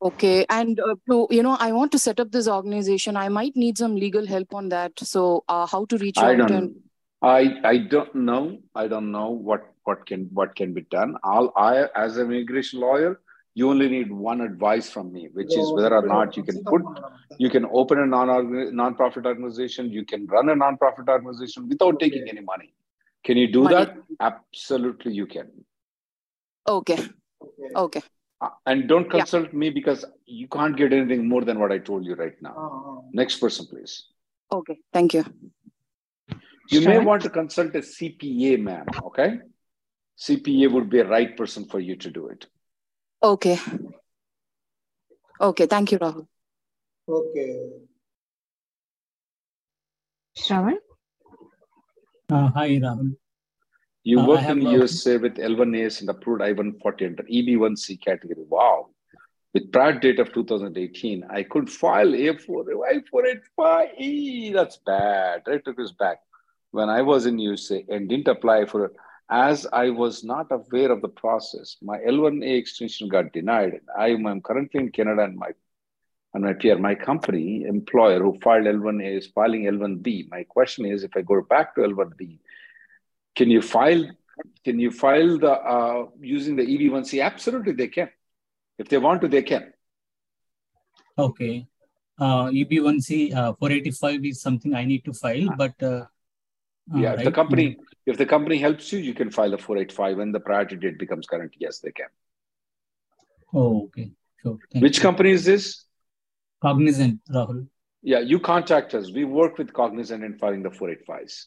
okay 0.00 0.46
and 0.48 0.80
uh, 0.80 0.94
to 1.10 1.26
you 1.30 1.42
know 1.42 1.56
i 1.60 1.72
want 1.72 1.90
to 1.90 1.98
set 1.98 2.20
up 2.20 2.30
this 2.30 2.48
organization 2.48 3.16
i 3.16 3.28
might 3.28 3.56
need 3.56 3.76
some 3.76 3.96
legal 3.96 4.26
help 4.26 4.54
on 4.54 4.68
that 4.68 4.92
so 4.98 5.44
uh, 5.48 5.66
how 5.66 5.84
to 5.86 5.98
reach 5.98 6.18
I 6.18 6.32
out 6.32 6.38
don't, 6.38 6.50
and 6.50 6.76
I 7.20 7.58
I 7.64 7.78
don't 7.78 8.14
know. 8.14 8.58
I 8.74 8.86
don't 8.86 9.10
know 9.10 9.30
what 9.30 9.62
what 9.84 10.06
can 10.06 10.28
what 10.32 10.54
can 10.54 10.72
be 10.72 10.82
done. 10.82 11.16
All 11.24 11.52
I 11.56 11.86
as 11.96 12.16
an 12.16 12.26
immigration 12.26 12.80
lawyer, 12.80 13.20
you 13.54 13.68
only 13.70 13.88
need 13.88 14.12
one 14.12 14.40
advice 14.40 14.88
from 14.88 15.12
me, 15.12 15.28
which 15.32 15.56
is 15.56 15.72
whether 15.72 15.96
or 15.96 16.06
not 16.06 16.36
you 16.36 16.44
can 16.44 16.62
put 16.64 16.82
you 17.38 17.50
can 17.50 17.66
open 17.72 17.98
a 17.98 18.06
non 18.06 18.74
non-profit 18.74 19.26
organization, 19.26 19.90
you 19.90 20.04
can 20.04 20.26
run 20.26 20.48
a 20.48 20.54
non-profit 20.54 21.08
organization 21.08 21.68
without 21.68 21.98
taking 21.98 22.28
any 22.28 22.40
money. 22.40 22.72
Can 23.24 23.36
you 23.36 23.50
do 23.50 23.64
money. 23.64 23.74
that? 23.74 23.96
Absolutely, 24.20 25.12
you 25.12 25.26
can. 25.26 25.50
Okay. 26.68 26.98
Okay. 27.74 28.00
Uh, 28.00 28.17
and 28.66 28.88
don't 28.88 29.10
consult 29.10 29.46
yeah. 29.52 29.58
me 29.58 29.70
because 29.70 30.04
you 30.24 30.46
can't 30.48 30.76
get 30.76 30.92
anything 30.92 31.28
more 31.28 31.44
than 31.44 31.58
what 31.58 31.72
I 31.72 31.78
told 31.78 32.04
you 32.04 32.14
right 32.14 32.40
now. 32.40 33.04
Next 33.12 33.38
person, 33.38 33.66
please. 33.66 34.06
Okay. 34.52 34.78
Thank 34.92 35.14
you. 35.14 35.24
You 36.70 36.82
sure. 36.82 36.90
may 36.90 36.98
want 36.98 37.22
to 37.22 37.30
consult 37.30 37.74
a 37.74 37.80
CPA, 37.80 38.60
ma'am. 38.60 38.86
Okay. 39.04 39.40
CPA 40.18 40.70
would 40.72 40.90
be 40.90 41.00
a 41.00 41.06
right 41.06 41.36
person 41.36 41.64
for 41.64 41.80
you 41.80 41.96
to 41.96 42.10
do 42.10 42.28
it. 42.28 42.46
Okay. 43.22 43.58
Okay. 45.40 45.66
Thank 45.66 45.92
you, 45.92 45.98
Rahul. 45.98 46.26
Okay. 47.08 47.70
Shravan? 50.36 50.76
Uh, 52.30 52.48
hi, 52.50 52.68
Rahul. 52.78 53.16
You 54.04 54.20
uh, 54.20 54.26
work 54.26 54.44
in 54.44 54.62
USA 54.62 55.16
with 55.16 55.36
L1AS 55.36 56.00
and 56.00 56.10
approved 56.10 56.42
I-140 56.42 57.06
under 57.06 57.22
EB1C 57.24 58.00
category. 58.02 58.44
Wow. 58.48 58.88
With 59.54 59.72
prior 59.72 59.98
date 59.98 60.20
of 60.20 60.32
2018, 60.32 61.24
I 61.30 61.42
could 61.42 61.70
file 61.70 62.08
A4, 62.08 62.66
I-485E. 62.90 64.52
That's 64.52 64.78
bad. 64.78 65.42
I 65.46 65.58
took 65.58 65.76
this 65.76 65.92
back 65.92 66.20
when 66.70 66.88
I 66.88 67.02
was 67.02 67.26
in 67.26 67.38
USA 67.38 67.84
and 67.88 68.08
didn't 68.08 68.28
apply 68.28 68.66
for 68.66 68.86
it, 68.86 68.92
as 69.30 69.66
I 69.72 69.90
was 69.90 70.24
not 70.24 70.46
aware 70.50 70.90
of 70.90 71.02
the 71.02 71.08
process, 71.08 71.76
my 71.82 71.98
L1A 71.98 72.58
extension 72.58 73.08
got 73.08 73.32
denied. 73.32 73.80
I 73.96 74.08
am 74.08 74.40
currently 74.40 74.80
in 74.80 74.90
Canada 74.90 75.24
and 75.24 75.36
my 75.36 75.50
and 76.34 76.44
my 76.44 76.52
peer, 76.52 76.78
my 76.78 76.94
company 76.94 77.64
employer 77.64 78.20
who 78.22 78.38
filed 78.40 78.66
L1A 78.66 79.16
is 79.16 79.28
filing 79.28 79.64
L1B. 79.64 80.28
My 80.30 80.44
question 80.44 80.84
is, 80.84 81.02
if 81.02 81.16
I 81.16 81.22
go 81.22 81.40
back 81.40 81.74
to 81.74 81.80
L1B, 81.80 82.38
can 83.38 83.50
you 83.50 83.62
file? 83.62 84.04
Can 84.64 84.78
you 84.84 84.90
file 84.90 85.38
the 85.38 85.52
uh, 85.74 86.06
using 86.20 86.56
the 86.56 86.66
EB1C? 86.72 87.24
Absolutely, 87.24 87.72
they 87.72 87.88
can. 87.88 88.10
If 88.78 88.88
they 88.88 88.98
want 88.98 89.20
to, 89.22 89.28
they 89.28 89.42
can. 89.42 89.72
Okay. 91.16 91.66
Uh, 92.18 92.46
EB1C 92.60 93.32
uh, 93.32 93.52
485 93.54 94.24
is 94.24 94.40
something 94.42 94.74
I 94.74 94.84
need 94.84 95.04
to 95.04 95.12
file, 95.12 95.48
but 95.56 95.80
uh, 95.82 96.06
yeah, 96.94 97.12
if 97.12 97.24
the 97.24 97.30
company 97.30 97.76
if 98.06 98.18
the 98.18 98.26
company 98.26 98.58
helps 98.58 98.92
you, 98.92 98.98
you 98.98 99.14
can 99.14 99.30
file 99.30 99.54
a 99.54 99.58
485 99.58 100.16
when 100.16 100.32
the 100.32 100.40
priority 100.40 100.76
date 100.76 100.98
becomes 100.98 101.26
current. 101.26 101.54
Yes, 101.58 101.78
they 101.78 101.92
can. 101.92 102.06
Oh, 103.54 103.84
okay. 103.84 104.10
Sure. 104.42 104.58
Thank 104.72 104.82
Which 104.82 104.96
you. 104.96 105.02
company 105.02 105.30
is 105.30 105.44
this? 105.44 105.84
Cognizant, 106.60 107.20
Rahul. 107.30 107.68
Yeah, 108.02 108.18
you 108.18 108.40
contact 108.40 108.94
us. 108.94 109.12
We 109.12 109.24
work 109.24 109.58
with 109.58 109.72
Cognizant 109.72 110.24
in 110.24 110.38
filing 110.38 110.62
the 110.62 110.70
485s. 110.70 111.44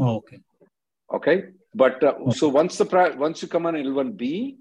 Oh, 0.00 0.16
okay. 0.16 0.40
Okay. 1.12 1.44
But 1.74 2.02
uh, 2.02 2.08
okay. 2.08 2.36
so 2.36 2.48
once 2.48 2.78
the 2.78 2.86
pri- 2.86 3.14
once 3.14 3.42
you 3.42 3.48
come 3.48 3.66
on 3.66 3.74
L1B, 3.74 4.56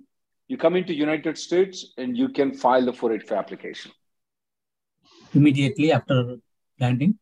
you 0.47 0.57
come 0.57 0.75
into 0.75 0.93
United 0.93 1.37
States 1.37 1.93
and 1.97 2.17
you 2.17 2.29
can 2.29 2.53
file 2.53 2.85
the 2.85 2.93
485 2.93 3.37
application. 3.37 3.91
Immediately 5.33 5.91
after 5.91 6.37
landing? 6.79 7.17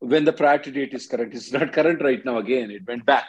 when 0.00 0.24
the 0.24 0.32
priority 0.32 0.70
date 0.70 0.94
is 0.94 1.06
correct. 1.06 1.34
It's 1.34 1.52
not 1.52 1.72
current 1.72 2.02
right 2.02 2.24
now. 2.24 2.38
Again, 2.38 2.70
it 2.70 2.86
went 2.86 3.06
back. 3.06 3.28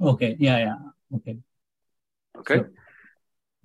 Okay. 0.00 0.36
Yeah. 0.38 0.58
Yeah. 0.58 0.76
Okay. 1.16 1.38
Okay. 2.38 2.54
Sure. 2.54 2.70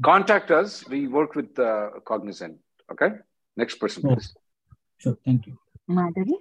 Contact 0.03 0.51
us. 0.51 0.87
We 0.87 1.07
work 1.07 1.35
with 1.35 1.57
uh, 1.57 1.89
Cognizant. 2.05 2.57
Okay. 2.91 3.09
Next 3.55 3.75
person, 3.75 4.03
please. 4.03 4.33
Sure. 4.97 5.17
Thank 5.25 5.47
you. 5.47 5.57
Madhavi? 5.89 6.33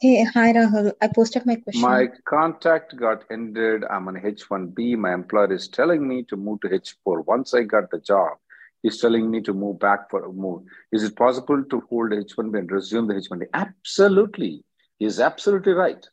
Hey, 0.00 0.24
hi 0.24 0.52
Rahul. 0.52 0.92
I 1.00 1.08
posted 1.08 1.44
my 1.44 1.56
question. 1.56 1.82
My 1.82 2.08
contact 2.24 2.96
got 2.96 3.24
ended. 3.30 3.84
I'm 3.90 4.08
on 4.08 4.16
H1B. 4.16 4.96
My 4.96 5.12
employer 5.12 5.52
is 5.52 5.68
telling 5.68 6.08
me 6.08 6.24
to 6.24 6.36
move 6.36 6.60
to 6.62 6.68
H4 6.68 7.26
once 7.26 7.54
I 7.54 7.62
got 7.62 7.90
the 7.90 8.00
job 8.00 8.38
he's 8.82 9.00
telling 9.00 9.30
me 9.30 9.40
to 9.42 9.54
move 9.54 9.78
back 9.78 10.10
for 10.10 10.24
a 10.24 10.32
move. 10.32 10.64
Is 10.90 11.04
it 11.04 11.16
possible 11.16 11.64
to 11.64 11.80
hold 11.88 12.10
H1B 12.10 12.58
and 12.58 12.70
resume 12.70 13.06
the 13.06 13.14
H1B? 13.14 13.46
Absolutely. 13.54 14.64
He's 14.98 15.20
absolutely 15.20 15.72
right. 15.72 16.04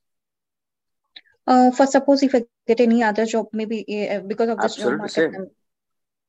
Uh, 1.45 1.71
for 1.71 1.87
suppose 1.87 2.21
if 2.23 2.35
I 2.35 2.43
get 2.67 2.79
any 2.79 3.03
other 3.03 3.25
job, 3.25 3.47
maybe 3.53 4.09
uh, 4.09 4.19
because 4.19 4.49
of 4.49 4.57
this 4.57 4.77
absolutely 4.77 5.09
job 5.09 5.31
market, 5.31 5.49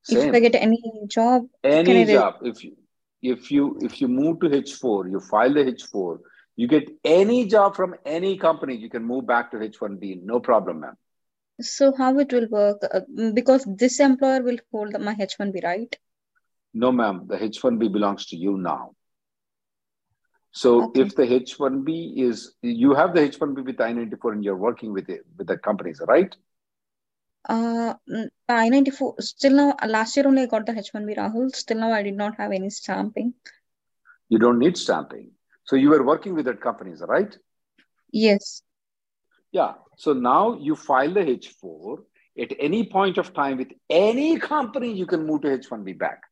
same. 0.03 0.19
if 0.19 0.23
same. 0.25 0.35
I 0.35 0.41
get 0.41 0.55
any 0.55 0.83
job, 1.09 1.47
any 1.63 2.07
job, 2.07 2.37
if 2.43 2.65
you 2.65 2.77
if 3.21 3.51
you 3.51 3.79
if 3.83 4.01
you 4.01 4.09
move 4.09 4.41
to 4.41 4.49
H4, 4.49 5.11
you 5.11 5.21
file 5.21 5.53
the 5.53 5.61
H4, 5.61 6.21
you 6.57 6.69
get 6.69 6.89
any 7.05 7.47
job 7.47 7.77
from 7.77 7.95
any 8.05 8.37
company, 8.37 8.77
you 8.77 8.91
can 8.91 9.05
move 9.05 9.27
back 9.27 9.51
to 9.51 9.59
H1B, 9.59 10.23
no 10.23 10.41
problem, 10.41 10.81
ma'am. 10.81 10.97
So 11.61 11.95
how 11.97 12.19
it 12.19 12.33
will 12.33 12.49
work? 12.49 12.83
Uh, 12.93 13.01
because 13.35 13.67
this 13.67 14.01
employer 14.01 14.43
will 14.43 14.59
hold 14.73 14.99
my 15.01 15.15
H1B, 15.15 15.63
right? 15.63 15.97
No, 16.73 16.93
ma'am, 16.93 17.25
the 17.27 17.37
H1B 17.37 17.93
belongs 17.93 18.27
to 18.27 18.37
you 18.37 18.57
now. 18.57 18.93
So 20.53 20.85
okay. 20.85 21.03
if 21.03 21.15
the 21.15 21.23
H1B 21.23 22.19
is, 22.19 22.55
you 22.63 22.95
have 22.95 23.15
the 23.15 23.21
H1B 23.21 23.65
with 23.65 23.81
I-94 23.81 24.33
and 24.33 24.45
you're 24.45 24.57
working 24.57 24.93
with 24.93 25.09
it, 25.09 25.25
with 25.37 25.47
the 25.47 25.57
companies, 25.57 26.01
right? 26.07 26.35
Uh, 27.49 27.95
I-94, 28.49 29.23
still 29.23 29.53
now, 29.53 29.77
last 29.87 30.17
year 30.17 30.27
only 30.27 30.43
I 30.43 30.47
got 30.47 30.67
the 30.67 30.73
H1B, 30.73 31.17
Rahul. 31.17 31.55
Still 31.55 31.79
now 31.79 31.93
I 31.93 32.03
did 32.03 32.17
not 32.17 32.37
have 32.37 32.53
any 32.53 32.71
stamping. 32.71 33.35
You 34.29 34.39
don't 34.39 34.59
need 34.59 34.77
stamping. 34.77 35.31
So 35.71 35.77
you 35.77 35.91
were 35.91 36.03
working 36.03 36.35
with 36.35 36.47
that 36.47 36.61
companies, 36.61 37.01
right? 37.07 37.33
Yes. 38.11 38.63
Yeah. 39.53 39.75
So 39.97 40.13
now 40.13 40.59
you 40.59 40.75
file 40.75 41.15
the 41.15 41.21
H4. 41.21 41.99
At 42.41 42.55
any 42.59 42.89
point 42.91 43.19
of 43.19 43.33
time 43.33 43.59
with 43.59 43.69
any 43.89 44.37
company, 44.41 44.93
you 44.93 45.07
can 45.07 45.25
move 45.25 45.43
to 45.43 45.57
H1B 45.57 45.97
back. 45.97 46.23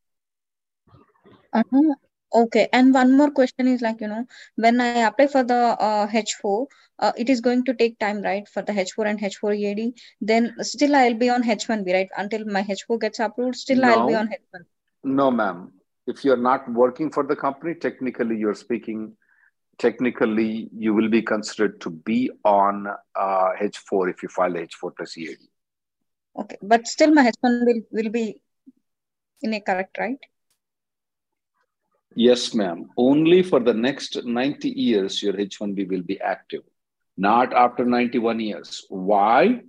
Uh-huh. 1.52 1.94
Okay. 2.34 2.68
And 2.72 2.92
one 2.92 3.16
more 3.16 3.30
question 3.30 3.68
is 3.68 3.80
like, 3.80 4.00
you 4.00 4.08
know, 4.08 4.26
when 4.56 4.80
I 4.80 5.06
apply 5.06 5.28
for 5.28 5.44
the 5.44 5.54
uh, 5.54 6.08
H4, 6.08 6.66
uh, 6.98 7.12
it 7.16 7.30
is 7.30 7.40
going 7.40 7.64
to 7.66 7.74
take 7.74 7.96
time, 8.00 8.22
right? 8.22 8.48
For 8.48 8.62
the 8.62 8.72
H4 8.72 9.08
and 9.08 9.20
H4 9.20 9.56
EAD. 9.56 10.00
Then 10.20 10.56
still 10.62 10.96
I'll 10.96 11.14
be 11.14 11.30
on 11.30 11.44
H1B, 11.44 11.94
right? 11.94 12.08
Until 12.16 12.44
my 12.44 12.64
H4 12.64 13.00
gets 13.00 13.20
approved, 13.20 13.54
still 13.54 13.84
I'll 13.84 14.08
be 14.08 14.16
on 14.16 14.26
H1. 14.26 14.64
No, 15.04 15.30
ma'am. 15.30 15.74
If 16.08 16.24
you're 16.24 16.44
not 16.50 16.68
working 16.72 17.12
for 17.12 17.22
the 17.22 17.36
company, 17.36 17.76
technically 17.76 18.36
you're 18.36 18.54
speaking, 18.56 19.14
technically 19.78 20.68
you 20.76 20.94
will 20.94 21.08
be 21.08 21.22
considered 21.22 21.80
to 21.80 21.90
be 21.90 22.30
on 22.44 22.86
uh, 22.88 23.48
H4 23.60 24.10
if 24.10 24.22
you 24.22 24.28
file 24.28 24.52
H4 24.52 24.96
plus 24.96 25.16
EAD. 25.16 25.38
Okay. 26.36 26.56
But 26.62 26.86
still 26.86 27.12
my 27.14 27.30
H1 27.30 27.64
will, 27.66 27.82
will 27.90 28.10
be 28.10 28.40
in 29.42 29.54
a 29.54 29.60
correct, 29.60 29.98
right? 29.98 30.18
Yes, 32.14 32.54
ma'am. 32.54 32.88
Only 32.96 33.42
for 33.42 33.60
the 33.60 33.74
next 33.74 34.24
90 34.24 34.68
years, 34.70 35.22
your 35.22 35.34
H1B 35.34 35.88
will 35.88 36.02
be 36.02 36.20
active, 36.20 36.62
not 37.16 37.52
after 37.52 37.84
91 37.84 38.40
years. 38.40 38.84
Why? 38.88 39.60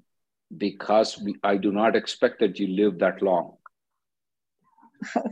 Because 0.55 1.19
we, 1.21 1.35
I 1.43 1.57
do 1.57 1.71
not 1.71 1.95
expect 1.95 2.39
that 2.39 2.57
you 2.59 2.67
live 2.67 2.99
that 2.99 3.21
long. 3.21 3.57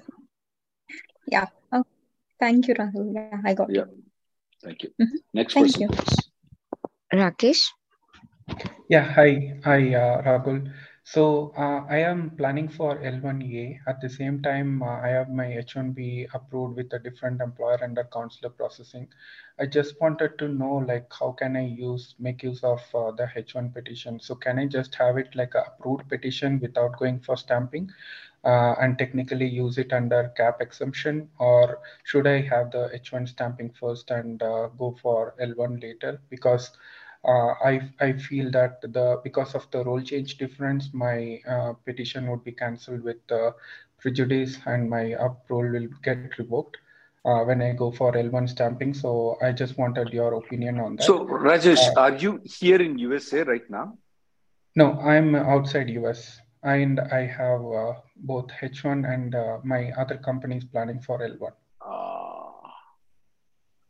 Yeah. 1.29 1.48
Oh, 1.74 1.84
thank 2.39 2.67
you, 2.69 2.75
Rahul. 2.75 3.13
Yeah, 3.13 3.41
I 3.43 3.53
got 3.53 3.69
Yeah. 3.69 3.81
it. 3.81 3.97
Thank 4.67 4.83
you. 4.83 4.91
Mhm. 5.01 5.19
Next 5.33 5.53
Thank 5.53 5.67
person, 5.67 5.81
you. 5.83 5.88
please. 5.88 6.29
Rakesh? 7.13 7.63
Yeah, 8.89 9.03
hi, 9.13 9.59
hi, 9.63 9.95
uh, 9.95 10.21
Rahul. 10.24 10.74
So 11.03 11.53
uh, 11.57 11.86
I 11.89 12.00
am 12.00 12.31
planning 12.31 12.67
for 12.67 12.97
L1A. 13.01 13.79
At 13.88 14.01
the 14.01 14.09
same 14.09 14.41
time, 14.41 14.83
uh, 14.83 14.97
I 15.07 15.07
have 15.07 15.29
my 15.29 15.45
H1B 15.45 16.27
approved 16.33 16.75
with 16.75 16.91
a 16.91 17.00
different 17.00 17.39
employer 17.39 17.81
under 17.81 18.03
consular 18.03 18.50
processing. 18.53 19.07
I 19.57 19.67
just 19.67 19.95
wanted 20.01 20.38
to 20.39 20.50
know, 20.50 20.75
like, 20.91 21.07
how 21.17 21.31
can 21.31 21.55
I 21.55 21.65
use 21.65 22.15
make 22.19 22.43
use 22.43 22.62
of 22.63 22.81
uh, 22.93 23.12
the 23.12 23.29
H1 23.38 23.74
petition? 23.74 24.19
So 24.19 24.36
can 24.36 24.59
I 24.59 24.65
just 24.67 24.95
have 24.95 25.17
it 25.17 25.33
like 25.33 25.55
a 25.55 25.63
approved 25.71 26.09
petition 26.09 26.59
without 26.59 27.00
going 27.00 27.21
for 27.21 27.38
stamping, 27.38 27.89
uh, 28.48 28.74
and 28.82 28.98
technically 28.98 29.48
use 29.48 29.77
it 29.77 29.92
under 29.94 30.22
cap 30.38 30.62
exemption, 30.62 31.30
or 31.38 31.80
should 32.04 32.25
I 32.27 32.42
have 32.42 32.72
the 32.72 32.84
H1 32.96 33.27
stamping 33.30 33.72
first 33.80 34.10
and 34.10 34.42
uh, 34.42 34.68
go 34.80 34.96
for 35.01 35.36
L1 35.42 35.82
later? 35.84 36.22
Because 36.30 36.72
uh, 37.25 37.51
I 37.72 37.74
I 38.00 38.13
feel 38.13 38.50
that 38.51 38.82
the 38.82 39.20
because 39.24 39.56
of 39.60 39.70
the 39.72 39.84
role 39.84 40.01
change 40.01 40.38
difference, 40.44 40.89
my 40.94 41.42
uh, 41.56 41.74
petition 41.86 42.30
would 42.32 42.44
be 42.44 42.54
cancelled 42.63 43.04
with 43.04 43.22
prejudice, 44.00 44.58
and 44.66 44.89
my 44.89 45.06
approval 45.27 45.72
will 45.75 45.88
get 46.04 46.38
revoked 46.39 46.77
uh, 47.25 47.44
when 47.44 47.62
I 47.62 47.74
go 47.74 47.92
for 47.92 48.13
L1 48.13 48.50
stamping. 48.50 48.94
So 48.94 49.38
I 49.42 49.51
just 49.51 49.77
wanted 49.77 50.10
your 50.13 50.34
opinion 50.36 50.80
on 50.80 50.96
that. 50.98 51.04
So, 51.04 51.25
Rajesh, 51.25 51.86
Uh, 51.96 52.01
are 52.06 52.16
you 52.16 52.39
here 52.46 52.82
in 52.82 52.98
USA 53.00 53.44
right 53.44 53.70
now? 53.70 53.98
no, 54.75 54.88
I'm 55.01 55.36
outside 55.36 55.89
US, 55.89 56.39
and 56.67 57.00
I 57.00 57.25
have 57.25 57.62
uh, 57.62 57.93
both 58.17 58.47
H1 58.62 59.12
and 59.13 59.33
uh, 59.33 59.59
my 59.63 59.91
other 59.97 60.17
companies 60.17 60.65
planning 60.65 61.00
for 61.00 61.19
L1. 61.19 61.51
Uh, 61.81 62.69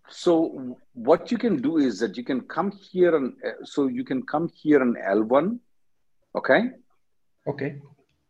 so 0.09 0.77
what 0.93 1.31
you 1.31 1.37
can 1.37 1.61
do 1.61 1.77
is 1.77 1.99
that 1.99 2.17
you 2.17 2.23
can 2.23 2.41
come 2.41 2.71
here 2.71 3.15
and 3.15 3.33
uh, 3.45 3.63
so 3.63 3.87
you 3.87 4.03
can 4.03 4.23
come 4.23 4.49
here 4.61 4.81
on 4.81 4.95
L1. 5.09 5.59
Okay. 6.35 6.69
Okay. 7.47 7.77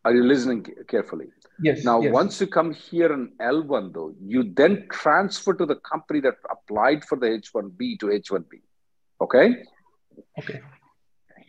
Are 0.06 0.14
you 0.14 0.24
listening 0.24 0.66
carefully? 0.88 1.28
Yes. 1.62 1.84
Now, 1.84 2.00
yes. 2.00 2.14
once 2.14 2.40
you 2.40 2.48
come 2.48 2.74
here 2.74 3.12
on 3.12 3.34
L1, 3.42 3.94
though, 3.94 4.14
you 4.22 4.54
then 4.56 4.88
transfer 4.90 5.54
to 5.54 5.66
the 5.66 5.76
company 5.78 6.22
that 6.22 6.36
applied 6.50 7.04
for 7.04 7.18
the 7.18 7.28
H1B 7.28 8.00
to 8.00 8.06
H1B. 8.06 8.62
Okay. 9.20 9.64
Okay. 10.40 10.62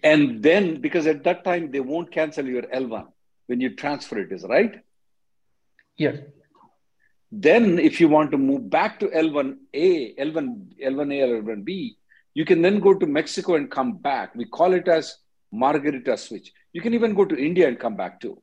And 0.02 0.42
then, 0.42 0.80
because 0.80 1.06
at 1.06 1.24
that 1.24 1.44
time, 1.44 1.70
they 1.70 1.80
won't 1.80 2.10
cancel 2.10 2.46
your 2.46 2.62
L1 2.62 3.06
when 3.46 3.60
you 3.60 3.74
transfer 3.74 4.18
it, 4.18 4.30
is 4.30 4.44
right? 4.44 4.80
Yes. 5.96 6.18
Then, 7.32 7.78
if 7.78 8.00
you 8.00 8.08
want 8.08 8.30
to 8.30 8.38
move 8.38 8.70
back 8.70 9.00
to 9.00 9.08
L1A, 9.08 10.18
L1, 10.18 10.80
L1A 10.82 11.28
or 11.28 11.42
L1B, 11.42 11.96
you 12.34 12.44
can 12.44 12.62
then 12.62 12.78
go 12.78 12.94
to 12.94 13.06
Mexico 13.06 13.56
and 13.56 13.70
come 13.70 13.96
back. 13.98 14.34
We 14.34 14.44
call 14.44 14.72
it 14.72 14.86
as 14.86 15.16
Margarita 15.50 16.16
switch. 16.16 16.52
You 16.72 16.80
can 16.80 16.94
even 16.94 17.14
go 17.14 17.24
to 17.24 17.36
India 17.36 17.66
and 17.66 17.78
come 17.78 17.96
back 17.96 18.20
too. 18.20 18.40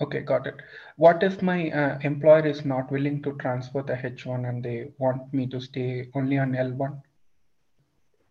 Okay, 0.00 0.20
got 0.20 0.46
it. 0.46 0.54
What 0.96 1.22
if 1.22 1.40
my 1.42 1.70
uh, 1.70 1.98
employer 2.02 2.46
is 2.46 2.64
not 2.64 2.92
willing 2.92 3.22
to 3.22 3.32
transfer 3.38 3.82
the 3.82 3.94
H1 3.94 4.48
and 4.48 4.62
they 4.62 4.88
want 4.98 5.32
me 5.32 5.46
to 5.48 5.60
stay 5.60 6.08
only 6.14 6.38
on 6.38 6.52
L1? 6.52 7.00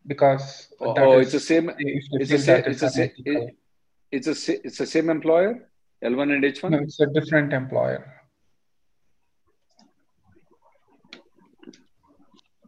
Because 0.08 0.68
Oh, 0.80 0.94
oh, 0.98 1.20
is, 1.20 1.34
it's 1.34 1.34
the 1.34 1.40
same. 1.40 1.72
It's 1.78 2.30
the 2.30 2.38
same. 2.38 2.64
It's 2.68 2.82
the 2.82 2.90
same. 2.90 3.12
It's 4.12 4.28
a. 4.28 4.66
It's 4.66 4.78
the 4.78 4.86
same 4.86 5.10
employer. 5.10 5.70
L1 6.04 6.34
and 6.36 6.44
H1. 6.44 6.72
No, 6.72 6.78
it's 6.80 7.00
a 7.00 7.08
different 7.08 7.54
employer. 7.54 8.12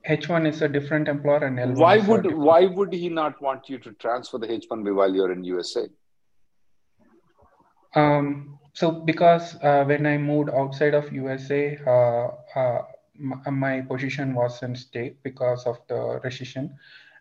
H1 0.07 0.47
is 0.47 0.61
a 0.61 0.69
different 0.69 1.07
employer 1.09 1.43
and 1.45 1.59
L1 1.59 1.75
Why 1.75 1.97
is 1.97 2.07
would. 2.07 2.33
Why 2.33 2.65
would 2.65 2.93
he 2.93 3.09
not 3.09 3.41
want 3.41 3.69
you 3.69 3.77
to 3.79 3.91
transfer 3.93 4.37
the 4.37 4.47
H1B 4.47 4.95
while 4.95 5.13
you're 5.13 5.31
in 5.31 5.43
USA? 5.43 5.87
Um, 7.93 8.57
so 8.73 8.91
because 8.91 9.55
uh, 9.61 9.83
when 9.85 10.05
I 10.05 10.17
moved 10.17 10.49
outside 10.49 10.93
of 10.93 11.11
USA, 11.11 11.77
uh, 11.85 12.59
uh, 12.59 12.81
m- 13.19 13.41
my 13.59 13.81
position 13.81 14.33
was 14.33 14.61
in 14.63 14.75
state 14.75 15.21
because 15.23 15.65
of 15.65 15.79
the 15.89 16.19
recession, 16.23 16.75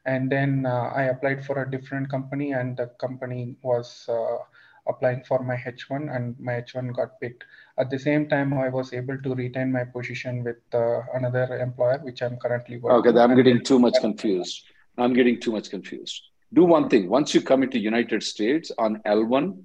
and 0.07 0.31
then 0.31 0.64
uh, 0.66 0.92
I 0.95 1.05
applied 1.05 1.45
for 1.45 1.62
a 1.62 1.71
different 1.71 2.09
company, 2.11 2.53
and 2.53 2.77
the 2.77 2.87
company 2.99 3.57
was 3.62 4.07
uh, 4.09 4.38
applying 4.87 5.25
for 5.25 5.42
my 5.42 5.57
H1, 5.57 6.14
and 6.14 6.38
my 6.38 6.62
H1 6.62 6.95
got 6.95 7.21
picked. 7.21 7.45
At 7.77 7.90
the 7.90 7.99
same 7.99 8.29
time, 8.29 8.55
I 8.55 8.69
was 8.69 8.92
able 8.92 9.19
to 9.19 9.35
retain 9.35 9.73
my 9.73 9.85
position 9.85 10.45
with 10.45 10.62
uh, 10.73 11.01
another 11.14 11.59
employer, 11.59 11.99
which 11.99 12.23
I'm 12.23 12.37
currently 12.37 12.79
working. 12.79 13.11
Okay. 13.11 13.21
I'm 13.21 13.35
getting 13.35 13.62
too 13.64 13.79
much 13.79 13.95
confused. 14.01 14.62
I'm 14.97 15.12
getting 15.12 15.40
too 15.40 15.53
much 15.53 15.71
confused. 15.71 16.23
Do 16.55 16.64
one 16.64 16.88
thing. 16.88 17.09
Once 17.09 17.35
you 17.35 17.42
come 17.42 17.64
into 17.64 17.79
United 17.79 18.23
States 18.23 18.71
on 18.79 19.03
L1, 19.05 19.61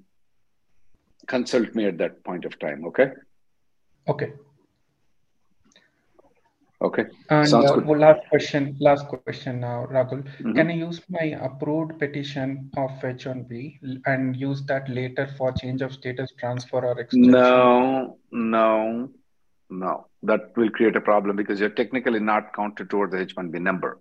consult 1.26 1.74
me 1.74 1.86
at 1.86 1.98
that 1.98 2.24
point 2.24 2.44
of 2.44 2.58
time. 2.58 2.84
Okay. 2.86 3.12
okay. 4.08 4.32
Okay. 6.82 7.04
And 7.30 7.48
Sounds 7.48 7.70
uh, 7.70 7.74
good. 7.76 7.86
one 7.86 8.00
last 8.00 8.28
question, 8.28 8.76
last 8.80 9.06
question 9.06 9.60
now, 9.60 9.86
Rahul. 9.86 10.24
Mhm. 10.40 10.54
Can 10.56 10.70
I 10.70 10.74
use 10.74 11.00
my 11.08 11.26
approved 11.48 11.98
petition 12.00 12.70
of 12.76 12.90
H1B 13.00 13.78
and 14.06 14.36
use 14.36 14.64
that 14.66 14.88
later 14.88 15.28
for 15.38 15.52
change 15.52 15.80
of 15.80 15.92
status 15.92 16.32
transfer 16.40 16.84
or 16.84 16.98
extension? 16.98 17.30
No, 17.30 18.18
no, 18.32 19.10
no. 19.70 20.06
That 20.24 20.56
will 20.56 20.70
create 20.70 20.96
a 20.96 21.00
problem 21.00 21.36
because 21.36 21.60
you're 21.60 21.76
technically 21.82 22.20
not 22.20 22.52
counted 22.52 22.90
toward 22.90 23.12
the 23.12 23.18
H1B 23.18 23.60
number. 23.60 24.00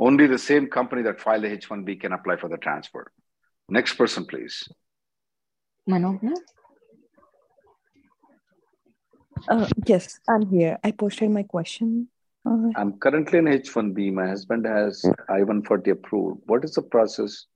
Only 0.00 0.26
the 0.26 0.38
same 0.38 0.66
company 0.68 1.02
that 1.02 1.20
filed 1.20 1.44
the 1.44 1.56
H1B 1.56 2.00
can 2.00 2.12
apply 2.12 2.36
for 2.36 2.48
the 2.48 2.56
transfer. 2.56 3.12
Next 3.68 3.94
person, 3.94 4.24
please. 4.24 4.68
Manogna? 5.88 6.34
Uh, 9.46 9.68
yes, 9.86 10.18
I'm 10.28 10.48
here. 10.48 10.78
I 10.82 10.90
posted 10.90 11.30
my 11.30 11.42
question. 11.42 12.08
Uh, 12.44 12.70
I'm 12.76 12.98
currently 12.98 13.38
in 13.38 13.44
H1B. 13.44 14.12
My 14.12 14.28
husband 14.28 14.66
has 14.66 15.04
I-140 15.28 15.90
approved. 15.90 16.42
What 16.46 16.64
is 16.64 16.74
the 16.74 16.82
process 16.82 17.46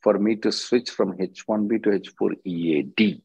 for 0.00 0.18
me 0.18 0.36
to 0.36 0.52
switch 0.52 0.90
from 0.90 1.16
H1B 1.16 1.82
to 1.84 1.90
H4 1.90 2.32
EAD? 2.44 3.22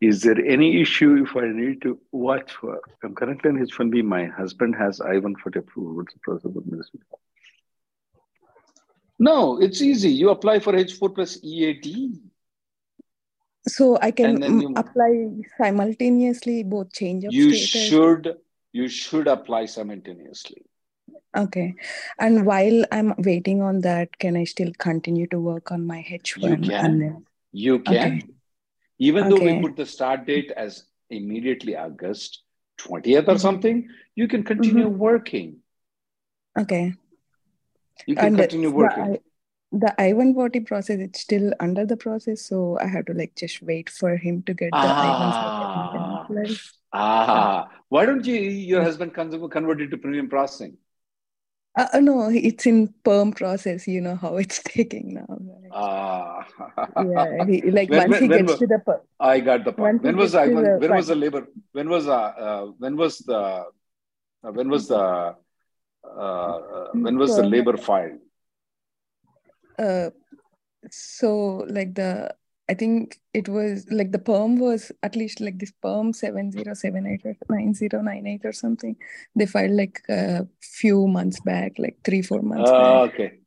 Is 0.00 0.22
there 0.22 0.38
any 0.44 0.80
issue 0.80 1.24
if 1.24 1.34
I 1.36 1.48
need 1.48 1.80
to 1.82 1.98
watch 2.12 2.52
for? 2.52 2.80
I'm 3.02 3.14
currently 3.14 3.50
in 3.50 3.66
H1B. 3.66 4.04
My 4.04 4.26
husband 4.26 4.76
has 4.76 5.00
I-140 5.00 5.56
approved. 5.56 5.96
What's 5.96 6.12
the 6.12 6.20
process 6.20 6.56
of 6.56 6.64
this? 6.66 6.90
No, 9.18 9.58
it's 9.60 9.80
easy. 9.80 10.10
You 10.10 10.30
apply 10.30 10.58
for 10.58 10.74
H4 10.74 11.14
plus 11.14 11.38
EAD. 11.42 12.20
So 13.68 13.98
I 14.00 14.10
can 14.10 14.42
you- 14.42 14.72
apply 14.76 15.10
simultaneously 15.58 16.62
both 16.62 16.92
change 16.92 17.24
of 17.24 17.32
You 17.32 17.52
status. 17.54 17.88
should 17.88 18.36
you 18.72 18.88
should 18.88 19.26
apply 19.26 19.64
simultaneously. 19.66 20.62
Okay. 21.36 21.74
And 22.18 22.44
while 22.46 22.84
I'm 22.92 23.14
waiting 23.18 23.62
on 23.62 23.80
that, 23.82 24.18
can 24.18 24.36
I 24.36 24.44
still 24.44 24.72
continue 24.78 25.26
to 25.28 25.38
work 25.40 25.70
on 25.72 25.86
my 25.86 26.02
H1? 26.08 26.42
You 26.42 26.56
can. 26.70 26.98
then, 26.98 27.26
You 27.52 27.78
can. 27.80 27.94
Okay. 28.18 28.22
Even 28.98 29.28
though 29.30 29.40
we 29.40 29.60
put 29.60 29.76
the 29.76 29.86
start 29.86 30.26
date 30.26 30.50
as 30.56 30.84
immediately 31.10 31.76
August 31.76 32.42
20th 32.78 33.28
or 33.28 33.34
Mhm. 33.34 33.40
something, 33.40 33.88
you 34.14 34.28
can 34.28 34.42
continue 34.42 34.88
working. 34.88 35.62
okay. 36.58 36.94
You 38.06 38.14
can 38.14 38.26
and 38.26 38.36
continue 38.38 38.70
working. 38.70 39.02
I, 39.04 39.20
the 39.72 39.94
I-140 40.00 40.66
process, 40.66 41.00
it's 41.00 41.20
still 41.20 41.52
under 41.60 41.84
the 41.84 41.96
process, 41.96 42.42
so 42.42 42.78
I 42.80 42.86
have 42.86 43.06
to 43.06 43.12
like 43.14 43.34
just 43.36 43.62
wait 43.62 43.90
for 43.90 44.16
him 44.16 44.42
to 44.44 44.54
get 44.54 44.70
the 44.70 44.78
Ah, 44.78 46.26
I-140. 46.28 46.60
ah. 46.92 47.68
Why 47.88 48.06
don't 48.06 48.24
you, 48.24 48.34
your 48.34 48.82
husband 48.82 49.14
con- 49.14 49.48
convert 49.50 49.80
it 49.80 49.90
to 49.90 49.96
premium 49.98 50.28
processing? 50.28 50.76
Uh, 51.76 51.86
uh, 51.92 52.00
no, 52.00 52.30
it's 52.30 52.64
in 52.64 52.88
perm 53.04 53.32
process. 53.32 53.86
You 53.86 54.00
know 54.00 54.16
how 54.16 54.36
it's 54.36 54.62
taking 54.64 55.14
now. 55.14 55.26
right? 55.28 55.70
Ah. 55.72 56.46
Yeah, 57.04 57.44
he 57.44 57.60
like 57.78 57.90
When- 57.90 57.98
once 58.08 58.10
when- 58.12 58.22
he 58.22 58.28
gets 58.28 58.58
to 58.58 58.66
the 58.66 58.78
per- 58.78 59.02
I 59.20 59.40
got 59.40 59.64
the 59.64 59.72
point. 59.72 60.02
When 60.02 60.16
was 60.16 60.34
I? 60.34 60.46
When, 60.46 60.64
the 60.64 60.78
when 60.78 60.94
was 60.94 61.08
the 61.08 61.16
labor? 61.16 61.48
When 61.72 61.88
was 61.90 62.06
uh, 62.08 62.14
uh 62.14 62.66
when 62.78 62.96
was 62.96 63.18
the 63.18 63.36
uh, 63.36 63.64
when 64.42 64.68
was 64.70 64.88
the 64.88 64.96
uh, 64.98 65.34
uh, 66.06 66.88
when 66.92 67.18
was 67.18 67.36
the 67.36 67.42
labor 67.42 67.76
filed? 67.76 68.20
Uh, 69.78 70.10
so 70.90 71.64
like 71.68 71.94
the 71.94 72.34
I 72.68 72.74
think 72.74 73.20
it 73.32 73.48
was 73.48 73.86
like 73.90 74.10
the 74.10 74.18
perm 74.18 74.56
was 74.58 74.90
at 75.02 75.14
least 75.14 75.40
like 75.40 75.58
this 75.58 75.70
perm 75.70 76.12
seven 76.12 76.50
zero 76.50 76.74
seven 76.74 77.06
eight 77.06 77.22
or 77.24 77.36
nine 77.48 77.74
zero 77.74 78.02
nine 78.02 78.26
eight 78.26 78.44
or 78.44 78.52
something. 78.52 78.96
They 79.36 79.46
filed 79.46 79.70
like 79.72 80.02
a 80.08 80.46
few 80.60 81.06
months 81.06 81.38
back, 81.40 81.78
like 81.78 81.98
three 82.02 82.22
four 82.22 82.42
months 82.42 82.70
back. 82.70 83.10
okay. 83.12 83.38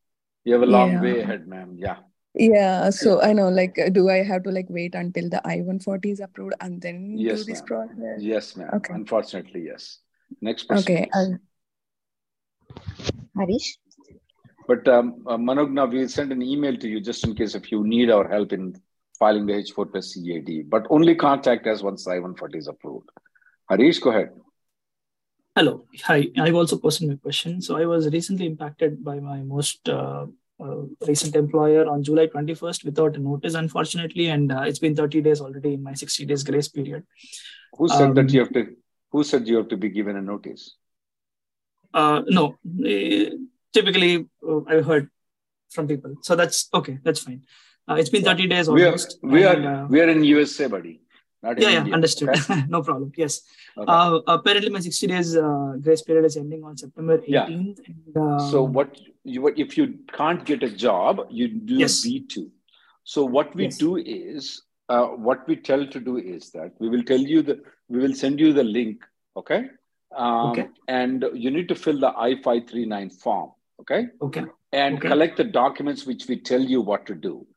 You 0.45 0.53
have 0.53 0.63
a 0.63 0.65
long 0.67 0.93
Yeah. 0.93 1.01
way 1.01 1.19
ahead, 1.19 1.47
ma'am. 1.47 1.75
Yeah. 1.77 1.97
Yeah, 2.33 2.91
so 2.91 3.21
I 3.21 3.33
know, 3.33 3.49
like, 3.49 3.75
do 3.91 4.07
I 4.09 4.23
have 4.23 4.43
to 4.43 4.51
like 4.51 4.67
wait 4.69 4.95
until 4.95 5.27
the 5.29 5.45
I-140 5.45 6.05
is 6.11 6.19
approved 6.21 6.53
and 6.61 6.79
then 6.81 7.15
do 7.17 7.23
Yes, 7.23 7.45
this 7.45 7.61
process? 7.61 8.21
Yes, 8.21 8.55
ma'am. 8.55 8.69
Okay. 8.75 8.93
Unfortunately, 8.93 9.63
yes. 9.65 9.97
Next 10.39 10.63
person, 10.65 10.83
Okay. 10.93 11.09
I'll... 11.13 11.37
Harish? 13.35 13.77
But 14.69 14.87
um, 14.87 15.23
uh, 15.25 15.35
Manogna, 15.35 15.91
we 15.91 16.07
sent 16.07 16.31
an 16.31 16.43
email 16.43 16.77
to 16.77 16.87
you 16.87 17.01
just 17.01 17.23
in 17.25 17.33
case 17.33 17.55
if 17.55 17.71
you 17.71 17.83
need 17.83 18.11
our 18.11 18.27
help 18.27 18.53
in 18.53 18.79
filing 19.17 19.47
the 19.47 19.53
H4 19.53 19.91
plus 19.91 20.15
EAD, 20.15 20.69
but 20.69 20.85
only 20.91 21.15
contact 21.15 21.65
us 21.65 21.81
once 21.81 22.07
I-140 22.07 22.55
is 22.55 22.67
approved. 22.67 23.09
Harish, 23.67 23.97
go 23.97 24.11
ahead. 24.11 24.29
Hello. 25.55 25.85
Hi. 26.03 26.27
I've 26.37 26.53
also 26.53 26.77
posted 26.77 27.09
my 27.09 27.15
question. 27.15 27.63
So 27.63 27.77
I 27.77 27.85
was 27.85 28.09
recently 28.09 28.45
impacted 28.45 29.03
by 29.03 29.19
my 29.19 29.39
most 29.41 29.89
uh, 29.89 30.27
uh, 30.63 30.81
recent 31.07 31.35
employer 31.35 31.89
on 31.89 32.03
July 32.03 32.27
21st 32.27 32.85
without 32.85 33.15
a 33.15 33.19
notice, 33.19 33.55
unfortunately, 33.55 34.27
and 34.27 34.51
uh, 34.51 34.61
it's 34.61 34.77
been 34.77 34.95
30 34.95 35.21
days 35.21 35.41
already 35.41 35.73
in 35.73 35.81
my 35.81 35.95
60 35.95 36.25
days 36.27 36.43
grace 36.43 36.67
period. 36.67 37.03
Who 37.75 37.87
said 37.89 38.13
that 38.13 38.21
Um, 38.21 38.29
you 38.29 38.39
have 38.41 38.53
to? 38.53 38.75
Who 39.13 39.23
said 39.23 39.47
you 39.47 39.57
have 39.57 39.69
to 39.69 39.77
be 39.77 39.89
given 39.89 40.15
a 40.15 40.21
notice? 40.21 40.75
Uh, 41.91 42.21
no, 42.27 42.55
eh, 42.85 43.31
typically 43.73 44.25
uh, 44.47 44.61
I've 44.67 44.85
heard 44.85 45.09
from 45.71 45.87
people. 45.87 46.15
So 46.21 46.35
that's 46.35 46.69
okay. 46.73 46.99
That's 47.03 47.21
fine. 47.21 47.43
Uh, 47.89 47.95
it's 47.95 48.09
been 48.09 48.23
30 48.23 48.47
days 48.47 48.69
We 48.69 48.83
are 48.83 48.87
almost. 48.87 49.17
we 49.23 49.45
and, 49.45 49.65
are 49.65 49.83
uh, 49.83 49.87
we 49.87 49.99
are 50.01 50.09
in 50.09 50.23
USA, 50.23 50.67
buddy, 50.67 51.01
not 51.41 51.57
in 51.57 51.63
yeah, 51.63 51.69
yeah, 51.69 51.79
India. 51.79 51.93
understood. 51.93 52.29
Okay? 52.29 52.61
no 52.69 52.81
problem. 52.83 53.11
Yes. 53.17 53.41
Okay. 53.77 53.91
Uh, 53.91 54.19
apparently, 54.27 54.69
my 54.69 54.79
60 54.79 55.07
days 55.07 55.35
uh, 55.35 55.73
grace 55.81 56.01
period 56.03 56.25
is 56.25 56.37
ending 56.37 56.63
on 56.63 56.77
September 56.77 57.17
18th. 57.17 57.27
Yeah. 57.27 57.45
And, 57.47 58.41
So 58.51 58.63
what 58.63 58.95
you 59.23 59.41
what 59.41 59.57
if 59.57 59.77
you 59.77 59.85
can't 60.13 60.43
get 60.45 60.61
a 60.63 60.69
job, 60.69 61.21
you 61.29 61.47
do 61.47 61.75
Yes. 61.75 62.03
B 62.03 62.21
two. 62.21 62.51
So 63.03 63.25
what 63.25 63.55
we 63.55 63.63
Yes. 63.65 63.77
do 63.77 63.97
is 63.97 64.61
uh, 64.89 65.05
what 65.27 65.47
we 65.47 65.55
tell 65.55 65.85
to 65.87 65.99
do 65.99 66.17
is 66.17 66.51
that 66.51 66.73
we 66.79 66.89
will 66.89 67.03
tell 67.03 67.19
you 67.33 67.41
the 67.41 67.55
we 67.87 67.99
will 67.99 68.13
send 68.13 68.39
you 68.39 68.53
the 68.53 68.63
link, 68.63 69.03
okay? 69.35 69.61
Um, 70.15 70.49
Okay. 70.51 70.67
And 70.87 71.25
you 71.33 71.49
need 71.49 71.67
to 71.69 71.75
fill 71.75 71.99
the 71.99 72.11
I 72.27 72.29
five 72.43 72.67
three 72.69 72.85
nine 72.85 73.09
form, 73.09 73.49
okay? 73.81 74.07
Okay. 74.21 74.45
And 74.71 74.97
Okay. 74.97 75.07
collect 75.07 75.37
the 75.37 75.43
documents 75.43 76.05
which 76.05 76.27
we 76.27 76.39
tell 76.39 76.61
you 76.61 76.81
what 76.81 77.05
to 77.07 77.15
do, 77.15 77.47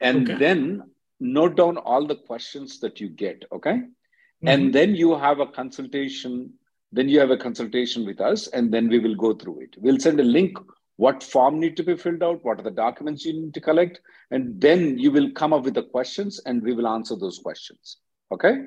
and 0.00 0.28
Okay. 0.28 0.38
then 0.38 0.82
note 1.20 1.56
down 1.56 1.76
all 1.76 2.06
the 2.06 2.16
questions 2.16 2.80
that 2.80 3.00
you 3.00 3.08
get, 3.08 3.44
okay? 3.52 3.74
Mhm. 3.74 4.48
And 4.52 4.74
then 4.74 4.94
you 4.94 5.14
have 5.16 5.40
a 5.40 5.46
consultation. 5.46 6.54
Then 6.94 7.08
you 7.08 7.20
have 7.20 7.30
a 7.30 7.36
consultation 7.38 8.04
with 8.04 8.20
us, 8.20 8.48
and 8.48 8.72
then 8.72 8.88
we 8.88 8.98
will 8.98 9.14
go 9.14 9.32
through 9.34 9.60
it. 9.60 9.76
We'll 9.78 9.98
send 9.98 10.20
a 10.20 10.24
link. 10.24 10.58
What 10.96 11.22
form 11.22 11.58
need 11.58 11.76
to 11.78 11.82
be 11.82 11.96
filled 11.96 12.22
out? 12.22 12.44
What 12.44 12.60
are 12.60 12.62
the 12.64 12.70
documents 12.70 13.24
you 13.24 13.32
need 13.32 13.54
to 13.54 13.60
collect? 13.60 14.00
And 14.30 14.60
then 14.60 14.98
you 14.98 15.10
will 15.10 15.30
come 15.30 15.54
up 15.54 15.64
with 15.64 15.74
the 15.74 15.84
questions, 15.84 16.40
and 16.40 16.62
we 16.62 16.74
will 16.74 16.86
answer 16.86 17.16
those 17.16 17.38
questions. 17.38 17.96
Okay. 18.30 18.66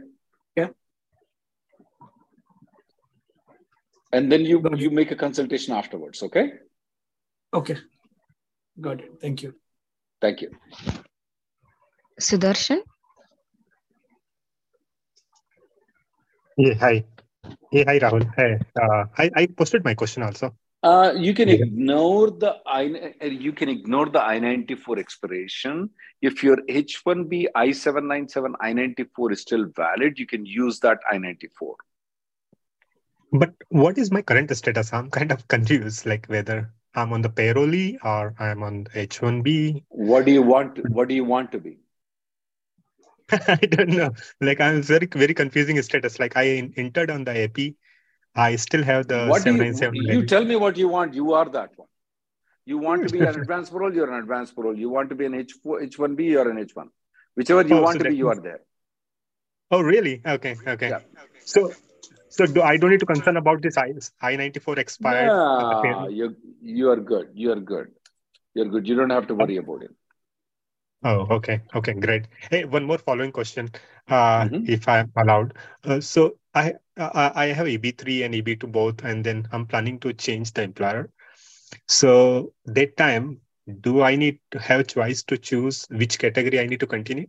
Yeah. 0.56 0.70
And 4.12 4.32
then 4.32 4.46
you 4.46 4.58
you 4.76 4.90
make 4.90 5.12
a 5.12 5.16
consultation 5.16 5.74
afterwards. 5.76 6.24
Okay. 6.24 6.54
Okay. 7.56 7.78
Got 8.82 9.00
it. 9.00 9.12
Thank 9.22 9.44
you. 9.44 9.56
Thank 10.22 10.42
you. 10.42 10.52
Sudarshan? 12.20 12.82
Yeah, 16.58 16.74
hi. 16.74 17.06
Hey, 17.72 17.84
hi, 17.88 18.00
Rahul. 18.00 18.28
Hey, 18.36 18.60
uh, 18.82 19.06
I, 19.18 19.32
I 19.36 19.46
posted 19.48 19.84
my 19.86 19.94
question 19.94 20.24
also. 20.24 20.56
Uh, 20.84 21.14
you 21.18 21.34
can 21.34 21.50
Yeah. 21.50 21.56
ignore 21.56 22.30
the 22.32 22.58
I 22.66 23.14
uh, 23.22 23.26
you 23.26 23.54
can 23.54 23.70
ignore 23.70 24.08
the 24.08 24.22
I 24.22 24.38
ninety 24.40 24.76
four 24.76 25.00
expiration. 25.00 25.90
If 26.22 26.44
your 26.44 26.58
H 26.70 27.02
one 27.06 27.24
B 27.26 27.48
I 27.56 27.72
seven 27.72 28.08
nine 28.08 28.28
seven 28.28 28.56
I 28.60 28.74
ninety 28.74 29.06
four 29.16 29.32
is 29.32 29.42
still 29.42 29.66
valid, 29.76 30.20
you 30.20 30.28
can 30.28 30.46
use 30.46 30.80
that 30.82 31.00
I 31.10 31.18
ninety 31.18 31.50
four. 31.58 31.76
But 33.32 33.56
what 33.70 33.98
is 33.98 34.12
my 34.12 34.22
current 34.22 34.56
status? 34.56 34.94
I'm 34.94 35.10
kind 35.10 35.32
of 35.32 35.48
confused, 35.56 36.06
like 36.06 36.28
whether 36.28 36.72
I'm 36.96 37.14
on 37.14 37.22
the 37.22 37.30
parolee 37.30 37.98
or 38.04 38.34
I'm 38.40 38.64
on 38.64 38.88
H1B. 38.96 39.84
What 39.90 40.26
do 40.26 40.32
you 40.32 40.42
want? 40.42 40.80
What 40.90 41.10
do 41.10 41.16
you 41.16 41.24
want 41.24 41.52
to 41.52 41.60
be? 41.60 41.78
I 43.32 43.56
don't 43.56 43.90
know. 43.90 44.12
Like 44.42 44.62
I'm 44.62 44.82
very, 44.82 45.08
very 45.08 45.34
confusing 45.34 45.82
status. 45.82 46.20
Like 46.20 46.38
I 46.38 46.72
entered 46.78 47.10
on 47.12 47.24
the 47.24 47.44
AP. 47.44 47.76
I 48.36 48.56
still 48.58 48.84
have 48.84 49.08
the 49.08 49.28
What 49.28 49.44
do 49.44 49.56
you, 49.56 49.92
you 49.94 50.26
tell 50.26 50.44
me 50.44 50.56
what 50.56 50.78
you 50.78 50.88
want? 50.90 51.14
You 51.14 51.34
are 51.34 51.46
that 51.50 51.72
one. 51.78 51.88
You 52.66 52.78
want 52.78 53.04
to 53.04 53.10
be 53.10 53.20
an 53.20 53.36
advanced 53.42 53.72
parole, 53.72 53.94
you're 53.94 54.12
an 54.12 54.20
advanced 54.20 54.56
parole. 54.56 54.78
You 54.78 54.90
want 54.90 55.10
to 55.10 55.16
be 55.16 55.26
an 55.26 55.36
H 55.36 55.54
four 55.64 55.82
H 55.82 55.98
one 56.00 56.16
B, 56.16 56.26
you're 56.26 56.50
an 56.50 56.58
H 56.58 56.76
one. 56.76 56.90
Whichever 57.36 57.62
you 57.68 57.76
Oh, 57.76 57.84
want 57.84 58.00
so 58.00 58.04
to 58.04 58.10
be, 58.10 58.16
you 58.16 58.28
are 58.30 58.36
there. 58.40 58.62
Oh, 59.72 59.82
really? 59.82 60.22
Okay, 60.26 60.56
okay. 60.68 60.96
So, 61.44 61.72
so 62.36 62.46
do 62.48 62.62
I 62.62 62.78
don't 62.78 62.92
need 62.92 63.00
to 63.02 63.06
concern 63.06 63.38
about 63.38 63.62
this 63.62 63.78
I 63.78 63.94
I 64.22 64.36
ninety 64.36 64.60
four 64.60 64.80
expired? 64.80 65.38
Yeah, 65.84 66.08
you 66.10 66.36
you 66.62 66.90
are 66.92 67.00
good. 67.12 67.30
You 67.34 67.52
are 67.54 67.60
good. 67.60 67.88
You're 68.54 68.70
good. 68.70 68.88
You 68.88 68.96
don't 68.96 69.10
have 69.12 69.28
to 69.28 69.36
worry 69.36 69.58
about 69.58 69.84
it. 69.84 69.92
Oh, 71.04 71.28
okay. 71.38 71.62
Okay, 71.76 71.94
great. 71.94 72.28
Hey, 72.52 72.66
one 72.66 72.86
more 72.86 72.98
following 72.98 73.32
question, 73.32 73.70
uh, 74.08 74.50
Mhm. 74.50 74.66
if 74.66 74.88
I'm 74.88 75.12
allowed. 75.16 75.54
Uh, 75.84 76.00
so 76.02 76.38
I 76.54 76.74
uh, 76.98 77.32
I 77.36 77.46
have 77.48 77.68
EB3 77.68 78.24
and 78.24 78.34
EB2 78.36 78.68
both, 78.68 79.04
and 79.04 79.24
then 79.24 79.48
I'm 79.52 79.66
planning 79.68 80.00
to 80.00 80.14
change 80.14 80.54
the 80.54 80.64
employer. 80.64 81.10
So 81.88 82.54
that 82.66 82.98
time, 82.98 83.42
do 83.82 84.02
I 84.02 84.16
need 84.16 84.40
to 84.52 84.60
have 84.60 84.82
a 84.82 84.84
choice 84.84 85.24
to 85.24 85.38
choose 85.38 85.86
which 85.92 86.20
category 86.20 86.60
I 86.60 86.66
need 86.68 86.80
to 86.82 86.88
continue? 86.88 87.28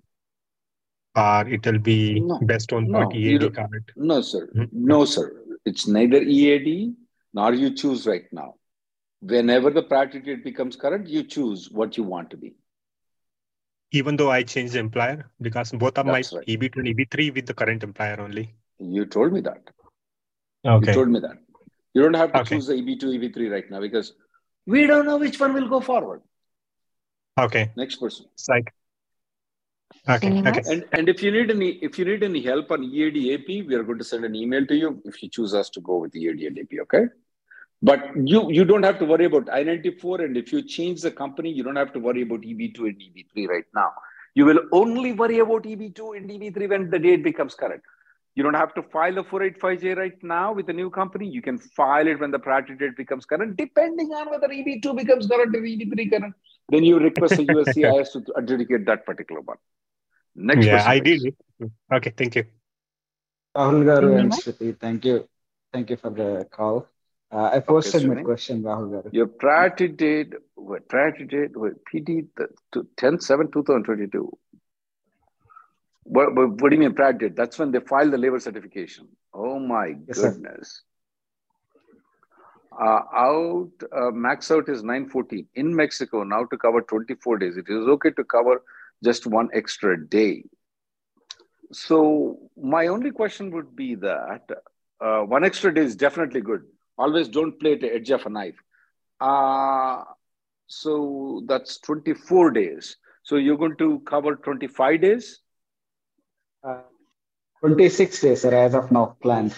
Or 1.17 1.49
it'll 1.49 1.79
be 1.79 2.21
No, 2.21 2.39
based 2.41 2.73
on 2.75 2.91
no, 2.91 2.99
what 2.99 3.17
EAD 3.17 3.51
card? 3.55 3.93
No, 3.97 4.21
sir. 4.21 4.49
Mhm. 4.55 4.69
No, 4.73 5.05
sir. 5.07 5.43
It's 5.65 5.87
neither 5.87 6.21
EAD 6.23 6.95
nor 7.33 7.55
you 7.55 7.71
choose 7.75 8.07
right 8.07 8.27
now. 8.33 8.55
Whenever 9.21 9.71
the 9.71 9.83
priority 9.83 10.21
date 10.21 10.45
becomes 10.45 10.77
current, 10.77 11.09
you 11.09 11.23
choose 11.23 11.71
what 11.71 11.97
you 11.97 12.05
want 12.05 12.31
to 12.31 12.37
be. 12.37 12.55
Even 13.93 14.17
though 14.17 14.31
I 14.31 14.43
change 14.43 14.73
the 14.73 14.79
employer, 14.79 15.31
because 15.41 15.73
both 15.73 15.97
of 15.97 16.07
my 16.07 16.13
right. 16.13 16.47
EB2 16.47 16.77
and 16.77 16.89
EB3 16.89 17.31
with 17.35 17.47
the 17.47 17.55
current 17.55 17.83
employer 17.83 18.21
only. 18.21 18.55
You 18.79 19.07
told 19.07 19.33
me 19.33 19.41
that. 19.41 19.71
Okay. 20.67 20.87
You 20.89 20.95
told 20.95 21.09
me 21.09 21.21
that. 21.21 21.39
You 21.95 22.03
don't 22.03 22.15
have 22.15 22.33
to 22.33 22.41
Okay. 22.41 22.57
choose 22.57 22.67
the 22.67 22.75
EB2, 22.75 23.05
EB3 23.19 23.51
right 23.51 23.71
now 23.71 23.81
because 23.81 24.13
we 24.67 24.87
don't 24.87 25.07
know 25.07 25.17
which 25.17 25.41
one 25.41 25.55
will 25.55 25.69
go 25.69 25.81
forward. 25.81 26.21
Okay. 27.39 27.71
Next 27.77 27.97
person. 27.97 28.27
It's 28.35 28.49
like 28.49 28.75
okay, 30.09 30.43
okay. 30.49 30.63
And 30.73 30.85
and 30.93 31.09
if 31.09 31.23
you 31.23 31.31
need 31.31 31.51
any 31.51 31.71
if 31.89 31.99
you 31.99 32.05
need 32.05 32.23
any 32.23 32.43
help 32.43 32.71
on 32.71 32.85
EAD 32.85 33.19
AP, 33.35 33.49
we 33.69 33.75
are 33.75 33.83
going 33.83 33.99
to 33.99 34.05
send 34.05 34.25
an 34.25 34.35
email 34.35 34.67
to 34.67 34.75
you 34.75 35.01
if 35.05 35.23
you 35.23 35.29
choose 35.29 35.55
us 35.55 35.71
to 35.71 35.81
go 35.81 35.99
with 35.99 36.15
EAD 36.15 36.43
and 36.43 36.59
AP. 36.59 36.81
Okay. 36.83 37.07
But 37.83 38.17
you 38.17 38.51
you 38.51 38.65
don't 38.65 38.83
have 38.83 38.99
to 39.01 39.05
worry 39.05 39.27
about 39.27 39.51
I-94, 39.53 40.25
and 40.25 40.37
if 40.37 40.53
you 40.53 40.63
change 40.63 41.03
the 41.03 41.11
company, 41.11 41.51
you 41.51 41.63
don't 41.63 41.77
have 41.77 41.93
to 41.93 42.01
worry 42.01 42.23
about 42.23 42.41
EB2 42.41 42.79
and 42.79 42.97
EB3 42.97 43.49
right 43.49 43.67
now. 43.75 43.93
You 44.35 44.45
will 44.45 44.61
only 44.73 45.13
worry 45.13 45.39
about 45.41 45.65
EB2 45.65 46.17
and 46.17 46.31
EB3 46.31 46.69
when 46.71 46.91
the 46.91 46.99
date 46.99 47.23
becomes 47.23 47.55
current. 47.55 47.83
You 48.37 48.43
don't 48.43 48.55
have 48.55 48.75
to 48.75 48.83
file 48.83 49.19
a 49.19 49.25
485J 49.25 49.97
right 49.97 50.23
now 50.23 50.53
with 50.53 50.69
a 50.69 50.73
new 50.73 50.91
company. 50.91 51.27
You 51.27 51.41
can 51.41 51.57
file 51.59 52.07
it 52.07 52.21
when 52.21 52.31
the 52.31 52.39
priority 52.39 52.75
date 52.75 52.95
becomes 52.97 53.25
current, 53.25 53.57
depending 53.57 54.09
on 54.11 54.31
whether 54.31 54.49
EB2 54.49 54.95
becomes 54.95 55.27
current 55.27 55.57
or 55.57 55.61
EB3 55.61 56.11
current. 56.11 56.35
Then 56.69 56.85
you 56.85 56.99
request 56.99 57.39
a 57.39 57.45
USCIS 57.45 58.13
to 58.13 58.33
adjudicate 58.37 58.85
that 58.87 59.07
particular 59.07 59.41
one. 59.41 59.57
Next 60.35 60.67
yeah, 60.67 60.77
person, 60.77 60.91
I 60.91 61.01
please. 61.01 61.23
did. 61.23 61.71
Okay, 61.95 62.13
thank 62.15 62.37
you. 62.37 62.45
Rahul 63.57 63.85
Garu 63.85 64.21
and 64.21 64.31
Shruti, 64.33 64.79
thank 64.79 65.07
you. 65.07 65.27
Thank 65.73 65.89
you 65.89 65.97
for 65.97 66.11
the 66.11 66.47
call. 66.51 66.87
Uh, 67.33 67.51
I 67.55 67.61
posted 67.61 68.03
Okay, 68.03 68.07
my 68.07 68.15
Srini. 68.17 68.25
question, 68.25 68.63
Rahul 68.63 68.91
garu. 68.91 69.13
Your 69.13 69.27
priority 69.27 69.89
date, 69.89 70.35
what, 70.55 70.89
priority 70.89 71.25
date, 71.25 71.57
what, 71.57 71.73
PD 71.85 72.27
the, 72.37 72.49
to 72.73 72.87
10 72.99 73.21
7 73.21 73.51
2022. 73.51 74.39
What, 76.07 76.35
what, 76.35 76.61
what 76.61 76.71
do 76.71 76.77
you 76.77 76.81
mean 76.81 76.95
priority 76.95 77.29
date? 77.29 77.37
That's 77.37 77.59
when 77.59 77.73
they 77.73 77.81
file 77.81 78.11
the 78.11 78.19
labor 78.19 78.39
certification. 78.41 79.09
Oh 79.35 79.59
my 79.59 79.95
Yes, 80.09 80.21
goodness. 80.21 80.83
Uh, 82.79 83.01
out, 83.15 83.71
uh, 83.93 84.11
max 84.11 84.51
out 84.51 84.69
is 84.69 84.83
914. 84.83 85.47
In 85.55 85.75
Mexico, 85.75 86.23
now 86.25 86.45
to 86.45 86.57
cover 86.59 86.83
24 86.83 87.39
days, 87.39 87.57
it 87.57 87.67
is 87.69 87.87
okay 87.89 88.11
to 88.11 88.25
cover 88.25 88.63
just 89.03 89.27
one 89.27 89.49
extra 89.55 89.97
day. 90.09 90.45
So, 91.73 92.51
my 92.57 92.87
only 92.89 93.11
question 93.11 93.51
would 93.53 93.75
be 93.77 93.95
that 93.97 94.43
uh, 95.01 95.21
one 95.21 95.45
extra 95.45 95.73
day 95.75 95.83
is 95.83 95.97
definitely 95.97 96.41
good. 96.41 96.63
Always 96.99 97.29
don't 97.29 97.59
play 97.59 97.75
at 97.75 97.81
the 97.81 97.93
edge 97.95 98.11
of 98.11 98.27
a 98.27 98.31
knife. 98.31 98.57
Uh, 99.21 100.05
so, 100.67 101.43
that's 101.47 101.79
24 101.81 102.51
days. 102.53 102.97
So, 103.23 103.37
you're 103.37 103.59
going 103.59 103.77
to 103.79 104.01
cover 104.01 104.37
25 104.37 105.01
days? 105.01 105.41
Uh, 106.67 106.83
26 107.61 108.21
days, 108.21 108.43
sir, 108.43 108.53
as 108.53 108.75
of 108.75 108.91
now, 108.91 109.17
planned. 109.23 109.55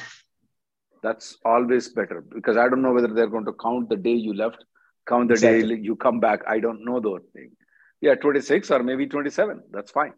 That's 1.03 1.39
always 1.45 1.89
better 1.89 2.21
because 2.21 2.57
I 2.57 2.69
don't 2.69 2.83
know 2.83 2.93
whether 2.93 3.09
they're 3.09 3.29
going 3.29 3.45
to 3.47 3.53
count 3.53 3.89
the 3.89 3.97
day 3.97 4.13
you 4.15 4.35
left, 4.35 4.65
count 5.09 5.29
the 5.29 5.35
Exactly. 5.35 5.77
day 5.77 5.81
you 5.83 5.97
come 5.97 6.21
back. 6.21 6.43
I 6.47 6.61
don't 6.61 6.85
know 6.85 7.01
those 7.01 7.23
things. 7.33 7.53
Yeah, 8.01 8.15
26 8.15 8.71
or 8.71 8.83
maybe 8.83 9.07
27. 9.07 9.63
That's 9.71 9.91
fine. 9.91 10.13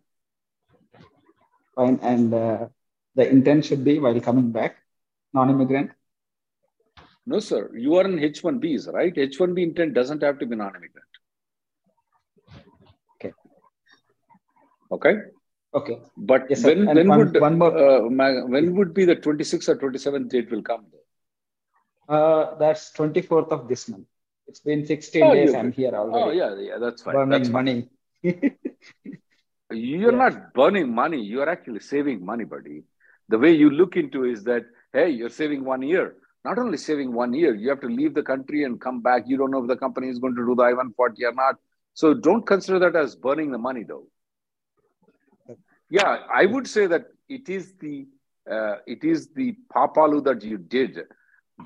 Fine. 1.76 1.98
And 2.02 2.34
uh, 2.34 2.68
the 3.14 3.28
intent 3.28 3.64
should 3.64 3.84
be 3.84 3.98
while 3.98 4.20
coming 4.20 4.50
back, 4.52 4.76
non-immigrant. 5.32 5.92
No, 7.26 7.38
sir. 7.40 7.70
You 7.76 7.94
are 7.96 8.04
in 8.04 8.18
H1Bs, 8.18 8.92
right? 8.92 9.14
H1B 9.14 9.62
intent 9.62 9.94
doesn't 9.94 10.22
have 10.22 10.38
to 10.40 10.46
be 10.46 10.56
non 10.56 10.74
immigrant. 10.74 11.06
Okay. 13.16 13.32
Okay. 14.90 15.14
Okay. 15.72 15.98
But 16.16 16.46
Yes, 16.50 16.64
when, 16.64 16.86
when 16.86 17.08
one- 17.08 17.18
would 17.18 17.40
one 17.40 17.58
more- 17.58 17.76
uh, 17.76 18.10
ma- 18.10 18.44
when 18.46 18.74
would 18.76 18.92
be 18.92 19.04
the 19.04 19.16
26th 19.16 19.68
or 19.68 19.76
27th 19.76 20.28
date 20.28 20.50
will 20.50 20.62
come? 20.62 20.86
Uh, 22.08 22.56
that's 22.58 22.92
24th 22.92 23.52
of 23.52 23.68
this 23.68 23.88
month. 23.88 24.06
It's 24.48 24.60
been 24.60 24.84
16 24.84 25.22
Oh, 25.24 25.32
days. 25.34 25.54
I'm 25.54 25.70
here 25.70 25.92
already. 25.94 26.24
Oh, 26.24 26.30
yeah, 26.32 26.56
yeah, 26.58 26.78
that's 26.78 27.02
fine. 27.02 27.14
Burning 27.14 27.30
That's 27.30 27.48
fine. 27.48 27.64
money. 27.64 27.88
You're 29.70 30.10
not 30.12 30.52
burning 30.54 30.92
money. 30.92 31.22
You're 31.22 31.48
actually 31.48 31.78
saving 31.80 32.24
money, 32.24 32.44
buddy. 32.44 32.82
The 33.28 33.38
way 33.38 33.52
you 33.52 33.70
look 33.70 33.96
into 33.96 34.24
is 34.24 34.42
that, 34.44 34.64
hey, 34.92 35.10
you're 35.10 35.28
saving 35.28 35.64
one 35.64 35.82
year. 35.82 36.16
Not 36.44 36.58
only 36.58 36.78
saving 36.78 37.12
one 37.12 37.32
year, 37.32 37.54
you 37.54 37.68
have 37.68 37.80
to 37.82 37.86
leave 37.86 38.14
the 38.14 38.22
country 38.24 38.64
and 38.64 38.80
come 38.80 39.00
back. 39.02 39.24
You 39.28 39.36
don't 39.36 39.52
know 39.52 39.62
if 39.62 39.68
the 39.68 39.76
company 39.76 40.08
is 40.08 40.18
going 40.18 40.34
to 40.34 40.44
do 40.44 40.56
the 40.56 40.62
I 40.64 40.72
140 40.72 41.24
or 41.26 41.32
not. 41.32 41.56
So 41.94 42.12
don't 42.14 42.44
consider 42.44 42.80
that 42.80 42.96
as 42.96 43.14
burning 43.14 43.52
the 43.52 43.58
money, 43.58 43.84
though. 43.86 44.08
Yeah, 45.90 46.18
I 46.32 46.46
would 46.46 46.66
say 46.68 46.86
that 46.86 47.06
it 47.28 47.48
is 47.48 47.74
the 47.80 48.06
uh, 48.50 48.76
it 48.86 49.04
is 49.04 49.28
the 49.34 49.56
papalu 49.74 50.24
that 50.24 50.42
you 50.42 50.58
did 50.58 50.98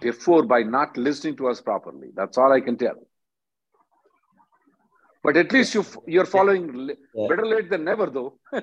before 0.01 0.43
by 0.45 0.63
not 0.63 0.97
listening 0.97 1.37
to 1.37 1.49
us 1.49 1.61
properly. 1.61 2.09
That's 2.15 2.37
all 2.39 2.53
I 2.53 2.61
can 2.61 2.77
tell. 2.77 2.97
But 5.23 5.37
at 5.37 5.53
least 5.53 5.75
you 5.75 5.85
you're 6.07 6.27
following 6.27 6.91
Yeah. 7.15 7.29
better 7.29 7.47
late 7.47 7.71
than 7.71 7.85
never, 7.85 8.07
though. 8.07 8.39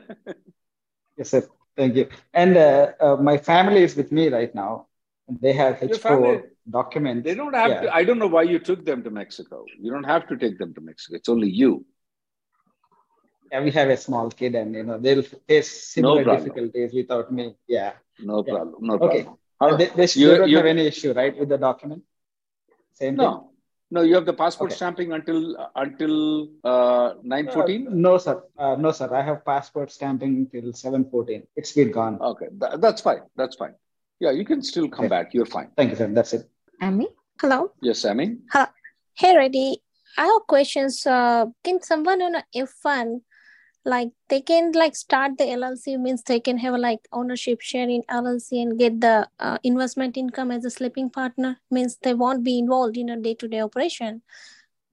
Yes, 1.18 1.30
sir. 1.32 1.44
Thank 1.76 1.96
you. 1.96 2.08
And 2.34 2.58
uh, 2.58 2.92
uh, 3.00 3.16
my 3.18 3.38
family 3.38 3.84
is 3.84 3.96
with 3.96 4.12
me 4.12 4.30
right 4.30 4.54
now. 4.56 4.88
They 5.42 5.54
have 5.54 5.76
H4 5.80 6.00
family- 6.00 6.42
documents. 6.70 7.26
They 7.26 7.36
don't 7.36 7.54
have 7.54 7.70
Yeah. 7.72 7.82
to. 7.82 7.96
I 7.96 8.04
don't 8.04 8.18
know 8.20 8.28
why 8.28 8.44
you 8.44 8.60
took 8.60 8.86
them 8.86 9.04
to 9.04 9.10
Mexico. 9.10 9.66
You 9.80 9.92
don't 9.92 10.06
have 10.06 10.28
to 10.30 10.38
take 10.38 10.58
them 10.58 10.74
to 10.76 10.82
Mexico. 10.82 11.16
It's 11.18 11.30
only 11.30 11.50
you. 11.50 11.86
Yeah, 13.52 13.62
we 13.62 13.72
have 13.72 13.90
a 13.90 13.98
small 13.98 14.30
kid, 14.32 14.56
and 14.56 14.74
you 14.74 14.84
know 14.84 14.98
they'll 14.98 15.24
face 15.24 15.70
similar 15.94 16.24
problem. 16.24 16.44
difficulties 16.44 16.94
without 16.94 17.32
me. 17.34 17.56
Yeah. 17.68 17.94
No 18.20 18.44
Yeah. 18.48 18.54
problem. 18.54 18.76
No 18.90 18.94
Okay. 18.96 19.24
problem. 19.24 19.38
How- 19.60 19.76
They, 19.76 19.88
they, 20.00 20.08
you- 20.16 20.38
don't 20.38 20.50
you- 20.50 20.58
have 20.58 20.66
any 20.76 20.88
issue, 20.88 21.12
right, 21.14 21.38
with 21.38 21.50
the 21.50 21.58
document? 21.58 22.04
Same 22.94 23.16
thing? 23.18 23.26
No, 23.26 23.52
no. 23.92 24.02
You 24.04 24.16
have 24.16 24.26
the 24.26 24.34
passport 24.44 24.70
Okay. 24.72 24.78
stamping 24.78 25.12
until 25.18 25.42
until 25.76 26.14
uh, 26.64 27.08
nine 27.34 27.48
fourteen. 27.56 27.88
Uh, 27.88 27.92
no, 28.08 28.18
sir. 28.18 28.36
Uh, 28.58 28.76
no, 28.86 28.92
sir. 29.00 29.10
I 29.14 29.22
have 29.30 29.44
passport 29.44 29.92
stamping 29.92 30.48
till 30.54 30.72
714. 30.72 31.46
It's 31.56 31.74
been 31.74 31.92
gone. 31.92 32.16
Okay, 32.32 32.48
tha- 32.58 32.78
that's 32.80 33.02
fine. 33.02 33.24
That's 33.36 33.56
fine. 33.64 33.76
Yeah, 34.20 34.32
you 34.40 34.46
can 34.46 34.62
still 34.72 34.88
come 34.88 35.06
Okay. 35.06 35.16
back. 35.16 35.34
You're 35.34 35.52
fine. 35.58 35.70
Thank 35.76 35.90
you, 35.92 35.98
sir. 35.98 36.08
That's 36.08 36.34
it. 36.34 36.44
Amy? 36.82 37.10
Hello. 37.42 37.60
Yes, 37.82 38.00
Sammy. 38.00 38.38
Hello. 38.54 38.68
Hey, 39.22 39.36
Reddy. 39.36 39.82
I 40.18 40.26
have 40.32 40.44
questions. 40.48 41.06
Uh, 41.06 41.46
can 41.66 41.82
someone 41.82 42.22
on 42.22 42.36
a 42.36 42.44
F1, 42.56 43.22
like 43.86 44.10
they 44.30 44.42
can 44.42 44.72
like 44.74 44.96
start 44.96 45.38
the 45.38 45.50
LLC 45.50 45.98
means 45.98 46.24
they 46.24 46.40
can 46.40 46.58
have 46.60 46.76
like 46.76 47.08
ownership 47.12 47.62
share 47.62 47.90
in 47.90 48.04
LLC 48.10 48.62
and 48.62 48.78
get 48.78 49.02
the 49.02 49.28
uh, 49.40 49.58
investment 49.64 50.18
income 50.18 50.52
as 50.52 50.66
a 50.66 50.70
sleeping 50.70 51.10
partner 51.10 51.60
means 51.72 51.98
they 51.98 52.14
won't 52.14 52.44
be 52.44 52.60
involved 52.60 52.98
in 52.98 53.10
a 53.10 53.18
day-to-day 53.18 53.62
operation, 53.62 54.22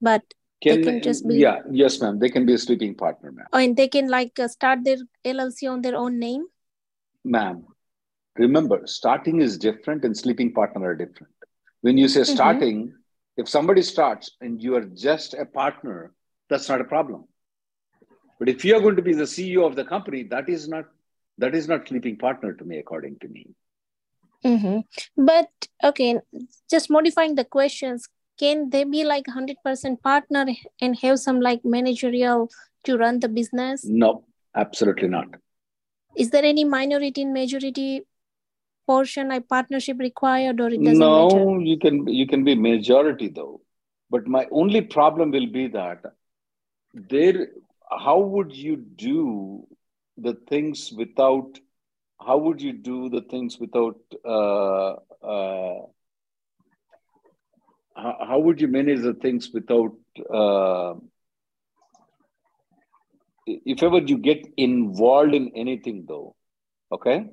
but 0.01 0.23
Can, 0.61 0.77
they 0.77 0.83
can 0.83 1.01
just 1.01 1.27
be 1.27 1.35
yeah, 1.35 1.59
yes, 1.71 2.01
ma'am. 2.01 2.19
They 2.19 2.29
can 2.29 2.45
be 2.45 2.53
a 2.53 2.57
sleeping 2.57 2.95
partner, 2.95 3.31
ma'am. 3.31 3.47
and 3.53 3.77
they 3.77 3.87
can 3.87 4.07
like 4.07 4.39
uh, 4.39 4.47
start 4.47 4.83
their 4.83 4.97
LLC 5.23 5.67
on 5.67 5.81
their 5.81 5.95
own 5.95 6.19
name. 6.19 6.45
Ma'am, 7.23 7.65
remember, 8.37 8.81
starting 8.85 9.41
is 9.41 9.57
different 9.57 10.03
and 10.03 10.17
sleeping 10.17 10.53
partner 10.53 10.87
are 10.87 10.95
different. 10.95 11.33
When 11.81 11.97
you 11.97 12.07
say 12.07 12.21
Mhm. 12.21 12.33
starting, 12.33 12.93
if 13.37 13.47
somebody 13.47 13.81
starts 13.81 14.31
and 14.41 14.61
you 14.61 14.75
are 14.75 14.85
just 14.85 15.33
a 15.33 15.45
partner, 15.45 16.13
that's 16.49 16.67
not 16.69 16.81
a 16.81 16.85
problem. 16.85 17.27
But 18.39 18.49
if 18.49 18.63
you 18.63 18.75
are 18.75 18.81
going 18.81 18.95
to 18.95 19.01
be 19.01 19.13
the 19.13 19.23
CEO 19.23 19.65
of 19.65 19.75
the 19.75 19.83
company, 19.83 20.23
that 20.23 20.49
is 20.49 20.67
not 20.67 20.85
that 21.37 21.55
is 21.55 21.67
not 21.67 21.87
sleeping 21.87 22.17
partner 22.17 22.53
to 22.53 22.65
me, 22.65 22.77
according 22.79 23.19
to 23.19 23.27
me. 23.27 23.47
Mm-hmm. 24.45 25.25
But 25.25 25.49
okay, 25.83 26.19
just 26.69 26.89
modifying 26.89 27.35
the 27.35 27.45
questions, 27.45 28.07
can 28.39 28.69
they 28.69 28.83
be 28.85 29.03
like 29.03 29.25
100% 29.25 30.01
partner 30.01 30.45
and 30.81 30.97
have 30.99 31.19
some 31.19 31.41
like 31.41 31.63
managerial 31.63 32.49
to 32.85 32.97
run 32.97 33.19
the 33.19 33.29
business? 33.29 33.83
No, 33.85 34.25
absolutely 34.55 35.09
not. 35.09 35.27
Is 36.15 36.31
there 36.31 36.43
any 36.43 36.63
minority 36.63 37.21
and 37.21 37.33
majority 37.33 38.03
portion 38.87 39.29
like 39.29 39.47
partnership 39.47 39.99
required 39.99 40.59
or 40.59 40.69
it 40.69 40.83
doesn't 40.83 40.99
matter? 40.99 41.45
No, 41.45 41.59
you 41.59 41.77
can 41.77 42.07
you 42.07 42.27
can 42.27 42.43
be 42.43 42.55
majority 42.55 43.27
though. 43.27 43.61
But 44.09 44.27
my 44.27 44.47
only 44.51 44.81
problem 44.81 45.31
will 45.31 45.47
be 45.47 45.67
that 45.67 46.01
there 46.93 47.49
how 47.89 48.19
would 48.19 48.55
you 48.55 48.75
do 48.75 49.65
the 50.17 50.33
things 50.47 50.91
without 50.95 51.59
how 52.25 52.37
would 52.37 52.61
you 52.61 52.73
do 52.73 53.09
the 53.09 53.21
things 53.21 53.57
without 53.59 53.97
uh, 54.25 54.91
uh, 55.23 55.85
how, 57.95 58.15
how 58.27 58.39
would 58.39 58.61
you 58.61 58.67
manage 58.67 59.01
the 59.01 59.13
things 59.13 59.51
without 59.53 59.93
uh, 60.33 60.93
if 63.45 63.83
ever 63.83 63.99
you 63.99 64.17
get 64.17 64.47
involved 64.57 65.33
in 65.33 65.51
anything 65.55 66.05
though 66.07 66.35
okay? 66.91 67.27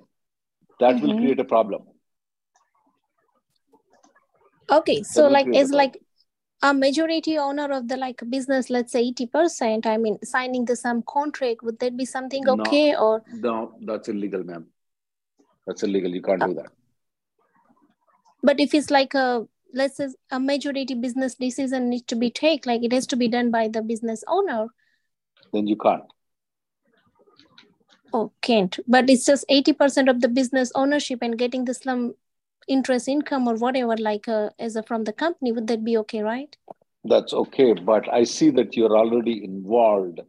That 0.80 1.00
will 1.00 1.12
Mhm. 1.12 1.18
create 1.18 1.40
a 1.40 1.44
problem. 1.44 1.82
Okay, 4.70 5.02
so 5.02 5.28
like 5.28 5.48
a 5.54 5.64
like 5.64 6.00
a 6.62 6.72
majority 6.72 7.38
owner 7.38 7.70
of 7.72 7.88
the 7.88 7.96
like 7.96 8.22
business, 8.30 8.70
let's 8.70 8.92
say 8.92 9.12
80%, 9.12 9.86
I 9.86 9.96
mean 9.98 10.18
signing 10.24 10.64
the 10.64 10.76
some 10.76 11.02
contract, 11.02 11.62
would 11.62 11.78
that 11.80 11.96
be 11.96 12.04
something 12.04 12.44
No. 12.44 12.54
okay 12.54 12.94
or 12.96 13.22
No, 13.32 13.74
that's 13.82 14.08
illegal, 14.08 14.42
ma'am. 14.44 14.66
That's 15.66 15.82
illegal. 15.82 16.10
You 16.14 16.22
can't 16.22 16.40
do 16.40 16.54
that. 16.54 16.72
but 18.42 18.60
if 18.60 18.74
it's 18.74 18.90
like 18.90 19.14
a 19.14 19.46
let's 19.74 19.96
say 19.96 20.08
a 20.30 20.38
majority 20.40 20.94
business 20.94 21.34
decision 21.34 21.90
needs 21.90 22.04
to 22.04 22.16
be 22.16 22.30
take, 22.30 22.64
like 22.66 22.82
it 22.82 22.92
has 22.92 23.06
to 23.08 23.16
be 23.16 23.28
done 23.28 23.50
by 23.50 23.68
the 23.68 23.82
business 23.82 24.22
owner. 24.26 24.68
Then 25.52 25.66
you 25.66 25.76
can't. 25.76 26.04
Oh, 28.12 28.32
can't. 28.40 28.78
But 28.88 29.10
it's 29.10 29.26
just 29.26 29.44
80% 29.50 30.08
of 30.08 30.20
the 30.20 30.28
business 30.28 30.72
ownership 30.74 31.18
and 31.22 31.36
getting 31.36 31.64
the 31.66 31.74
slum 31.74 32.14
interest 32.68 33.08
income 33.08 33.48
or 33.48 33.54
whatever, 33.54 33.96
like 33.96 34.28
uh, 34.28 34.50
as 34.58 34.76
a 34.76 34.82
from 34.82 35.04
the 35.04 35.12
company, 35.12 35.52
would 35.52 35.66
that 35.68 35.84
be 35.84 35.96
okay, 35.98 36.22
right? 36.22 36.56
That's 37.04 37.32
okay. 37.32 37.72
But 37.74 38.12
I 38.12 38.24
see 38.24 38.50
that 38.50 38.76
you're 38.76 38.96
already 38.96 39.44
involved 39.44 40.20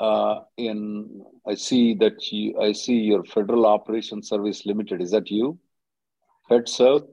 uh, 0.00 0.40
in. 0.56 1.22
I 1.46 1.54
see 1.54 1.94
that 1.94 2.32
you. 2.32 2.60
I 2.60 2.72
see 2.72 2.96
your 2.96 3.24
Federal 3.24 3.66
Operations 3.66 4.28
Service 4.28 4.64
Limited. 4.64 5.02
Is 5.02 5.10
that 5.10 5.30
you? 5.30 5.58
FedServ. 6.50 7.06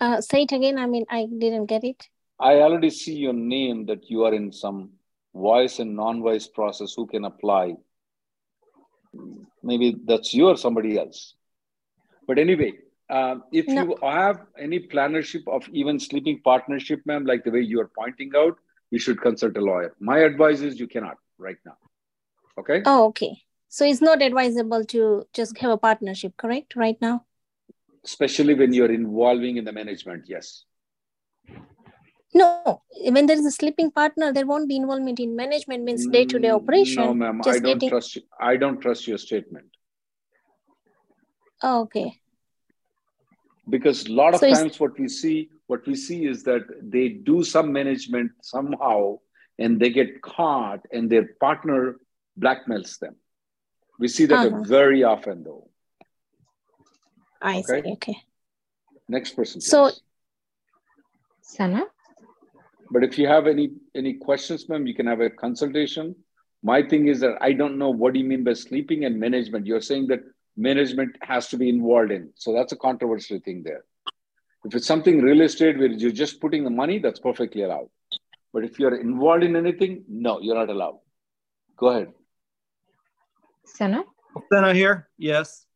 Uh, 0.00 0.20
say 0.20 0.42
it 0.42 0.52
again. 0.52 0.78
I 0.78 0.86
mean, 0.86 1.06
I 1.08 1.26
didn't 1.26 1.66
get 1.66 1.84
it. 1.84 2.08
I 2.38 2.56
already 2.56 2.90
see 2.90 3.14
your 3.14 3.32
name 3.32 3.86
that 3.86 4.10
you 4.10 4.24
are 4.24 4.34
in 4.34 4.52
some 4.52 4.90
voice 5.34 5.78
and 5.78 5.96
non-voice 5.96 6.48
process. 6.48 6.94
Who 6.94 7.06
can 7.06 7.24
apply? 7.24 7.76
Maybe 9.62 9.96
that's 10.04 10.32
you 10.34 10.48
or 10.48 10.56
somebody 10.56 10.98
else. 10.98 11.34
But 12.26 12.38
anyway, 12.38 12.72
Um, 13.08 13.44
if 13.52 13.68
No. 13.68 13.82
you 13.82 13.96
have 14.02 14.38
any 14.58 14.80
plannership 14.80 15.42
of 15.46 15.68
even 15.68 16.00
sleeping 16.00 16.40
partnership, 16.42 17.02
ma'am, 17.06 17.24
like 17.24 17.44
the 17.44 17.52
way 17.52 17.60
you 17.60 17.80
are 17.80 17.90
pointing 17.98 18.32
out, 18.34 18.58
you 18.90 18.98
should 18.98 19.20
consult 19.20 19.56
a 19.56 19.60
lawyer. 19.60 19.94
My 20.00 20.18
advice 20.30 20.60
is 20.60 20.80
you 20.80 20.88
cannot 20.88 21.16
right 21.38 21.60
now. 21.64 21.76
Okay. 22.58 22.82
Oh, 22.84 23.04
okay. 23.10 23.44
So 23.68 23.84
it's 23.84 24.00
not 24.00 24.22
advisable 24.22 24.84
to 24.86 25.24
just 25.32 25.56
have 25.58 25.70
a 25.70 25.76
partnership, 25.76 26.36
correct? 26.36 26.74
Right 26.74 27.00
now. 27.00 27.26
Especially 28.04 28.54
when 28.54 28.72
you're 28.72 28.90
involving 28.90 29.56
in 29.56 29.64
the 29.64 29.72
management. 29.72 30.24
Yes. 30.26 30.64
No, 32.38 32.82
when 33.16 33.26
there 33.26 33.38
is 33.38 33.46
a 33.46 33.50
sleeping 33.50 33.90
partner, 33.90 34.30
there 34.32 34.46
won't 34.46 34.68
be 34.68 34.76
involvement 34.76 35.20
in 35.20 35.34
management. 35.36 35.84
Means 35.84 36.06
day 36.06 36.24
to 36.26 36.38
day 36.38 36.50
operation. 36.50 37.02
No, 37.02 37.14
ma'am. 37.14 37.40
I 37.44 37.58
don't 37.58 37.62
getting. 37.62 37.88
trust 37.88 38.16
you. 38.16 38.22
I 38.38 38.56
don't 38.56 38.80
trust 38.80 39.06
your 39.08 39.18
statement 39.18 39.70
Oh, 41.62 41.80
okay. 41.82 42.20
because 43.70 44.06
a 44.06 44.12
lot 44.12 44.34
of 44.34 44.40
So 44.40 44.50
times 44.50 44.78
what 44.78 44.98
we 44.98 45.08
see, 45.08 45.48
what 45.66 45.86
we 45.86 45.94
see 45.96 46.26
is 46.26 46.42
that 46.44 46.62
they 46.82 47.08
do 47.08 47.42
some 47.42 47.72
management 47.72 48.32
somehow, 48.42 49.18
and 49.58 49.80
they 49.80 49.90
get 49.90 50.20
caught, 50.20 50.80
and 50.92 51.08
their 51.08 51.26
partner 51.40 51.96
blackmails 52.38 52.98
them. 52.98 53.16
We 53.98 54.08
see 54.08 54.26
that 54.26 54.44
Uh-huh. 54.44 54.62
very 54.68 55.02
often, 55.04 55.42
though. 55.42 55.70
I 57.40 57.60
Okay. 57.60 57.82
see. 57.82 57.92
Okay. 57.92 58.16
Next 59.08 59.30
person. 59.36 59.60
So. 59.62 59.90
Sana? 61.40 61.84
But 62.90 63.04
if 63.04 63.18
you 63.18 63.26
have 63.26 63.46
any 63.46 63.70
any 63.94 64.14
questions, 64.14 64.68
ma'am, 64.68 64.86
you 64.86 64.94
can 64.94 65.06
have 65.06 65.20
a 65.20 65.30
consultation. 65.30 66.14
My 66.62 66.82
thing 66.82 67.08
is 67.08 67.20
that 67.20 67.36
I 67.40 67.52
don't 67.52 67.78
know 67.78 67.90
what 67.90 68.14
do 68.14 68.20
you 68.20 68.24
mean 68.24 68.44
by 68.44 68.54
sleeping 68.54 69.04
and 69.04 69.18
management. 69.18 69.66
You're 69.66 69.80
saying 69.80 70.06
that 70.08 70.20
management 70.56 71.16
has 71.20 71.48
to 71.48 71.56
be 71.56 71.68
involved 71.68 72.10
in. 72.10 72.30
So 72.34 72.52
that's 72.52 72.72
a 72.72 72.76
controversial 72.76 73.40
thing 73.44 73.62
there. 73.62 73.84
If 74.64 74.74
it's 74.74 74.86
something 74.86 75.20
real 75.20 75.42
estate 75.42 75.78
where 75.78 75.88
you're 75.88 76.10
just 76.10 76.40
putting 76.40 76.64
the 76.64 76.70
money, 76.70 76.98
that's 76.98 77.20
perfectly 77.20 77.62
allowed. 77.62 77.88
But 78.52 78.64
if 78.64 78.78
you're 78.78 78.96
involved 78.96 79.44
in 79.44 79.54
anything, 79.54 80.04
no, 80.08 80.40
you're 80.40 80.56
not 80.56 80.70
allowed. 80.70 80.98
Go 81.76 81.88
ahead. 81.88 82.12
Sana? 83.64 84.04
Senna 84.50 84.72
here. 84.72 85.08
Yes. 85.18 85.66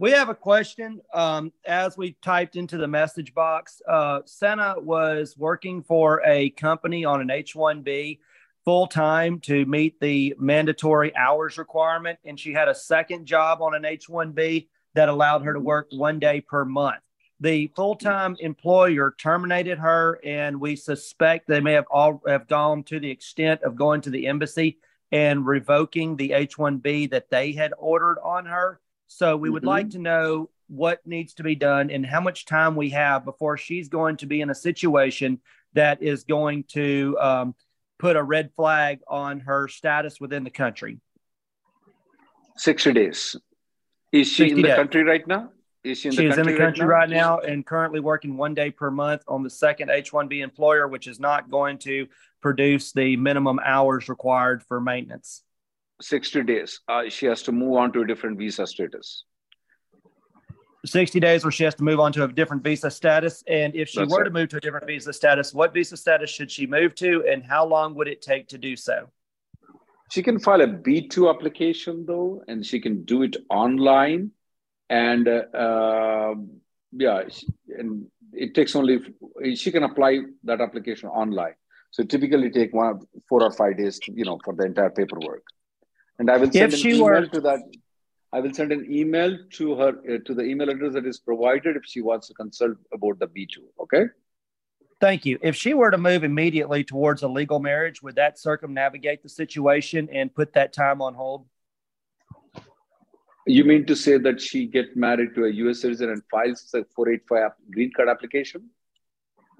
We 0.00 0.10
have 0.10 0.28
a 0.28 0.34
question. 0.34 1.00
Um, 1.12 1.52
as 1.64 1.96
we 1.96 2.16
typed 2.20 2.56
into 2.56 2.76
the 2.76 2.88
message 2.88 3.32
box, 3.32 3.80
uh, 3.88 4.22
Senna 4.24 4.74
was 4.78 5.36
working 5.38 5.84
for 5.84 6.20
a 6.26 6.50
company 6.50 7.04
on 7.04 7.20
an 7.20 7.30
H 7.30 7.54
1B 7.54 8.18
full 8.64 8.88
time 8.88 9.38
to 9.40 9.64
meet 9.66 10.00
the 10.00 10.34
mandatory 10.36 11.14
hours 11.14 11.58
requirement. 11.58 12.18
And 12.24 12.40
she 12.40 12.52
had 12.52 12.68
a 12.68 12.74
second 12.74 13.26
job 13.26 13.62
on 13.62 13.76
an 13.76 13.84
H 13.84 14.08
1B 14.08 14.66
that 14.94 15.08
allowed 15.08 15.42
her 15.42 15.52
to 15.52 15.60
work 15.60 15.86
one 15.92 16.18
day 16.18 16.40
per 16.40 16.64
month. 16.64 17.00
The 17.38 17.68
full 17.76 17.94
time 17.94 18.36
employer 18.40 19.14
terminated 19.16 19.78
her, 19.78 20.18
and 20.24 20.60
we 20.60 20.74
suspect 20.74 21.46
they 21.46 21.60
may 21.60 21.74
have 21.74 21.86
all 21.88 22.20
have 22.26 22.48
gone 22.48 22.82
to 22.84 22.98
the 22.98 23.10
extent 23.10 23.62
of 23.62 23.76
going 23.76 24.00
to 24.02 24.10
the 24.10 24.26
embassy 24.26 24.78
and 25.12 25.46
revoking 25.46 26.16
the 26.16 26.32
H 26.32 26.56
1B 26.56 27.10
that 27.10 27.30
they 27.30 27.52
had 27.52 27.72
ordered 27.78 28.18
on 28.20 28.46
her. 28.46 28.80
So 29.06 29.36
we 29.36 29.50
would 29.50 29.62
Mhm. 29.62 29.66
like 29.66 29.90
to 29.90 29.98
know 29.98 30.50
what 30.66 31.06
needs 31.06 31.34
to 31.34 31.42
be 31.42 31.54
done 31.54 31.90
and 31.90 32.06
how 32.06 32.20
much 32.20 32.46
time 32.46 32.74
we 32.74 32.90
have 32.90 33.24
before 33.24 33.56
she's 33.56 33.88
going 33.88 34.16
to 34.18 34.26
be 34.26 34.40
in 34.40 34.50
a 34.50 34.54
situation 34.54 35.40
that 35.74 36.02
is 36.02 36.24
going 36.24 36.64
to 36.64 37.16
um, 37.20 37.54
put 37.98 38.16
a 38.16 38.22
red 38.22 38.52
flag 38.54 39.00
on 39.06 39.40
her 39.40 39.68
status 39.68 40.20
within 40.20 40.44
the 40.44 40.50
country. 40.50 41.00
60 42.56 42.92
days. 42.92 43.36
Is 44.12 44.28
she 44.28 44.50
in 44.50 44.56
the 44.56 44.62
days. 44.62 44.76
country 44.76 45.02
right 45.04 45.26
now? 45.26 45.50
Is 45.82 45.98
she 45.98 46.08
in 46.08 46.14
She 46.14 46.22
the 46.22 46.28
is 46.28 46.38
in 46.38 46.44
country, 46.46 46.52
the 46.54 46.58
country 46.58 46.86
right 46.86 47.00
right 47.00 47.10
now 47.10 47.38
and 47.40 47.66
currently 47.66 48.00
working 48.00 48.36
one 48.36 48.54
day 48.54 48.70
per 48.70 48.90
month 48.90 49.22
on 49.28 49.42
the 49.42 49.50
second 49.50 49.90
H 49.90 50.12
1B 50.12 50.40
employer, 50.40 50.88
which 50.88 51.06
is 51.06 51.20
not 51.20 51.50
going 51.50 51.78
to 51.78 52.08
produce 52.40 52.92
the 52.92 53.16
minimum 53.16 53.60
hours 53.62 54.08
required 54.08 54.62
for 54.62 54.80
maintenance. 54.80 55.43
60 56.04 56.42
days. 56.42 56.80
Uh, 56.88 57.08
she 57.08 57.26
has 57.26 57.42
to 57.42 57.52
move 57.52 57.76
on 57.76 57.92
to 57.92 58.00
a 58.02 58.06
different 58.06 58.38
visa 58.38 58.66
status. 58.66 59.24
60 60.86 61.18
days 61.18 61.44
where 61.44 61.50
she 61.50 61.64
has 61.64 61.74
to 61.76 61.82
move 61.82 61.98
on 61.98 62.12
to 62.12 62.24
a 62.24 62.28
different 62.28 62.62
visa 62.62 62.90
status. 62.90 63.42
And 63.48 63.74
if 63.74 63.88
she 63.88 64.00
That's 64.00 64.12
were 64.12 64.20
it. 64.20 64.24
to 64.24 64.30
move 64.30 64.50
to 64.50 64.58
a 64.58 64.60
different 64.60 64.86
visa 64.86 65.12
status, 65.14 65.54
what 65.54 65.72
visa 65.72 65.96
status 65.96 66.28
should 66.28 66.50
she 66.50 66.66
move 66.66 66.94
to 66.96 67.24
and 67.26 67.42
how 67.42 67.64
long 67.64 67.94
would 67.94 68.06
it 68.08 68.20
take 68.20 68.48
to 68.48 68.58
do 68.58 68.76
so? 68.76 69.08
She 70.10 70.22
can 70.22 70.38
file 70.38 70.60
a 70.60 70.66
B2 70.66 71.34
application 71.34 72.04
though, 72.06 72.42
and 72.46 72.64
she 72.64 72.80
can 72.80 73.04
do 73.04 73.22
it 73.22 73.36
online. 73.48 74.30
And 74.90 75.26
uh, 75.26 76.34
yeah, 76.92 77.22
she- 77.30 77.48
and 77.78 78.06
it 78.34 78.54
takes 78.54 78.76
only, 78.76 79.00
she 79.54 79.72
can 79.72 79.84
apply 79.84 80.20
that 80.44 80.60
application 80.60 81.08
online. 81.08 81.54
So 81.92 82.02
typically 82.04 82.50
take 82.50 82.74
one, 82.74 83.00
four 83.28 83.42
or 83.42 83.52
five 83.52 83.78
days, 83.78 84.00
you 84.06 84.24
know, 84.24 84.38
for 84.44 84.52
the 84.52 84.64
entire 84.64 84.90
paperwork. 84.90 85.44
And 86.18 86.30
I 86.30 86.36
will 86.36 86.50
send 86.50 86.72
If 86.72 86.84
an 86.84 86.90
email 86.90 87.04
were- 87.04 87.26
to 87.26 87.40
that. 87.40 87.60
I 88.32 88.40
will 88.40 88.52
send 88.52 88.72
an 88.72 88.90
email 88.90 89.38
to 89.58 89.74
her, 89.76 89.88
uh, 89.90 90.18
to 90.24 90.34
the 90.34 90.42
email 90.42 90.68
address 90.68 90.94
that 90.94 91.06
is 91.06 91.20
provided 91.20 91.76
if 91.76 91.84
she 91.84 92.00
wants 92.00 92.26
to 92.28 92.34
consult 92.34 92.76
about 92.92 93.20
the 93.20 93.28
B2. 93.28 93.62
Okay. 93.80 94.06
Thank 95.00 95.24
you. 95.24 95.38
If 95.42 95.54
she 95.54 95.72
were 95.74 95.90
to 95.90 95.98
move 95.98 96.24
immediately 96.24 96.82
towards 96.82 97.22
a 97.22 97.28
legal 97.28 97.60
marriage, 97.60 98.02
would 98.02 98.16
that 98.16 98.38
circumnavigate 98.38 99.22
the 99.22 99.28
situation 99.28 100.08
and 100.10 100.34
put 100.34 100.52
that 100.54 100.72
time 100.72 101.00
on 101.00 101.14
hold? 101.14 101.46
You 103.46 103.64
mean 103.64 103.84
to 103.86 103.94
say 103.94 104.16
that 104.18 104.40
she 104.40 104.66
get 104.66 104.96
married 104.96 105.34
to 105.34 105.44
a 105.44 105.50
U.S. 105.50 105.80
citizen 105.80 106.10
and 106.10 106.22
files 106.30 106.62
a 106.74 106.84
485 106.96 107.52
green 107.70 107.92
card 107.94 108.08
application? 108.08 108.70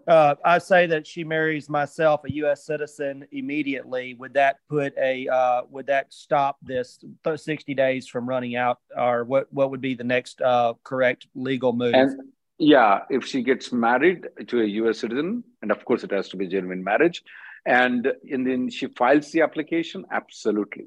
Uh, 0.06 0.34
I 0.44 0.58
say 0.58 0.86
that 0.86 1.06
she 1.06 1.24
marries 1.24 1.68
myself, 1.68 2.22
a 2.24 2.32
U.S. 2.34 2.66
citizen, 2.66 3.26
immediately. 3.32 4.14
Would 4.14 4.34
that 4.34 4.58
put 4.68 4.94
a 4.98 5.28
uh, 5.28 5.62
would 5.70 5.86
that 5.86 6.12
stop 6.12 6.58
this 6.62 7.02
th- 7.24 7.40
sixty 7.40 7.74
days 7.74 8.06
from 8.06 8.28
running 8.28 8.56
out, 8.56 8.78
or 8.96 9.24
what? 9.24 9.52
What 9.52 9.70
would 9.70 9.80
be 9.80 9.94
the 9.94 10.04
next 10.04 10.40
uh, 10.40 10.74
correct 10.84 11.26
legal 11.34 11.72
move? 11.72 11.94
And 11.94 12.20
yeah, 12.58 13.00
if 13.10 13.24
she 13.26 13.42
gets 13.42 13.72
married 13.72 14.28
to 14.48 14.60
a 14.60 14.66
U.S. 14.66 14.98
citizen, 14.98 15.42
and 15.62 15.70
of 15.70 15.84
course 15.84 16.04
it 16.04 16.10
has 16.12 16.28
to 16.30 16.36
be 16.36 16.46
genuine 16.46 16.84
marriage, 16.84 17.22
and, 17.66 18.12
and 18.30 18.46
then 18.46 18.70
she 18.70 18.86
files 18.86 19.32
the 19.32 19.40
application, 19.40 20.04
absolutely. 20.10 20.86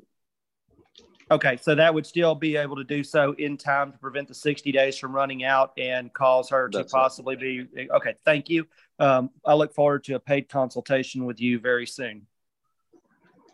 Okay, 1.29 1.57
so 1.61 1.75
that 1.75 1.93
would 1.93 2.05
still 2.05 2.35
be 2.35 2.55
able 2.55 2.77
to 2.77 2.85
do 2.85 3.03
so 3.03 3.33
in 3.37 3.57
time 3.57 3.91
to 3.91 3.97
prevent 3.97 4.29
the 4.29 4.33
60 4.33 4.71
days 4.71 4.97
from 4.97 5.13
running 5.13 5.43
out 5.43 5.73
and 5.77 6.13
cause 6.13 6.49
her 6.49 6.69
to 6.69 6.77
That's 6.77 6.93
it. 6.93 6.95
possibly 6.95 7.35
be. 7.35 7.67
Okay, 7.91 8.15
thank 8.23 8.49
you. 8.49 8.65
Um, 8.99 9.29
I 9.45 9.53
look 9.53 9.73
forward 9.73 10.03
to 10.05 10.15
a 10.15 10.19
paid 10.19 10.49
consultation 10.49 11.25
with 11.25 11.39
you 11.39 11.59
very 11.59 11.85
soon. 11.85 12.25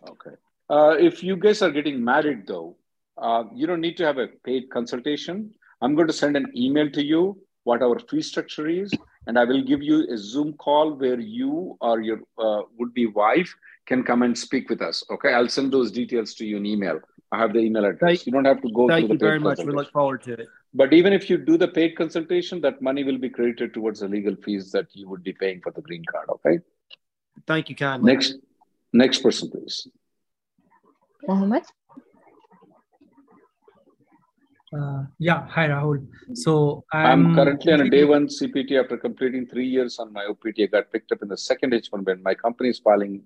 Okay. 0.07 0.35
Uh, 0.69 0.95
if 0.99 1.23
you 1.23 1.35
guys 1.35 1.61
are 1.61 1.71
getting 1.71 2.03
married, 2.03 2.47
though, 2.47 2.77
uh, 3.17 3.43
you 3.53 3.67
don't 3.67 3.81
need 3.81 3.97
to 3.97 4.05
have 4.05 4.17
a 4.17 4.27
paid 4.45 4.69
consultation. 4.69 5.53
I'm 5.81 5.95
going 5.95 6.07
to 6.07 6.13
send 6.13 6.37
an 6.37 6.51
email 6.55 6.89
to 6.91 7.03
you 7.03 7.37
what 7.65 7.81
our 7.81 7.99
fee 7.99 8.21
structure 8.21 8.67
is, 8.67 8.91
and 9.27 9.37
I 9.37 9.43
will 9.45 9.63
give 9.63 9.81
you 9.81 10.05
a 10.11 10.17
Zoom 10.17 10.53
call 10.53 10.93
where 10.93 11.19
you 11.19 11.77
or 11.79 12.01
your 12.01 12.19
uh, 12.37 12.61
would-be 12.77 13.07
wife 13.07 13.53
can 13.85 14.03
come 14.03 14.21
and 14.21 14.37
speak 14.37 14.69
with 14.69 14.81
us. 14.81 15.03
Okay, 15.11 15.33
I'll 15.33 15.49
send 15.49 15.71
those 15.71 15.91
details 15.91 16.33
to 16.35 16.45
you 16.45 16.57
in 16.57 16.65
email. 16.65 16.99
I 17.31 17.39
have 17.39 17.53
the 17.53 17.59
email 17.59 17.85
address. 17.85 17.99
Thank- 18.01 18.25
you 18.25 18.31
don't 18.31 18.45
have 18.45 18.61
to 18.61 18.71
go 18.71 18.87
Thank 18.87 19.07
through 19.07 19.13
you 19.15 19.19
very 19.19 19.39
much. 19.39 19.59
We 19.59 19.73
look 19.73 19.91
forward 19.91 20.23
to 20.23 20.33
it. 20.33 20.47
But 20.73 20.93
even 20.93 21.13
if 21.13 21.29
you 21.29 21.37
do 21.37 21.57
the 21.57 21.67
paid 21.67 21.95
consultation, 21.95 22.59
that 22.61 22.81
money 22.81 23.03
will 23.03 23.19
be 23.19 23.29
credited 23.29 23.73
towards 23.73 23.99
the 23.99 24.07
legal 24.07 24.35
fees 24.35 24.71
that 24.71 24.87
you 24.93 25.07
would 25.07 25.23
be 25.23 25.33
paying 25.33 25.61
for 25.61 25.71
the 25.71 25.81
green 25.81 26.03
card. 26.11 26.29
Okay. 26.29 26.59
Thank 27.45 27.69
you 27.69 27.75
kindly. 27.75 28.13
Next, 28.13 28.35
next 28.91 29.19
person, 29.19 29.51
please. 29.51 29.87
Mohammed? 31.27 31.63
Uh, 34.75 35.03
yeah, 35.19 35.45
hi 35.47 35.67
Rahul. 35.67 36.07
So 36.33 36.83
I'm 36.91 37.27
I'm 37.27 37.35
currently 37.35 37.73
on 37.73 37.81
a 37.81 37.89
day 37.89 38.05
one 38.05 38.27
CPT 38.27 38.81
after 38.81 38.97
completing 38.97 39.45
three 39.45 39.67
years 39.67 39.99
on 39.99 40.11
my 40.11 40.25
OPT. 40.25 40.61
I 40.61 40.65
got 40.65 40.91
picked 40.91 41.11
up 41.11 41.21
in 41.21 41.27
the 41.27 41.37
second 41.37 41.73
H1 41.73 42.03
when 42.03 42.23
my 42.23 42.33
company 42.33 42.69
is 42.69 42.79
filing 42.79 43.21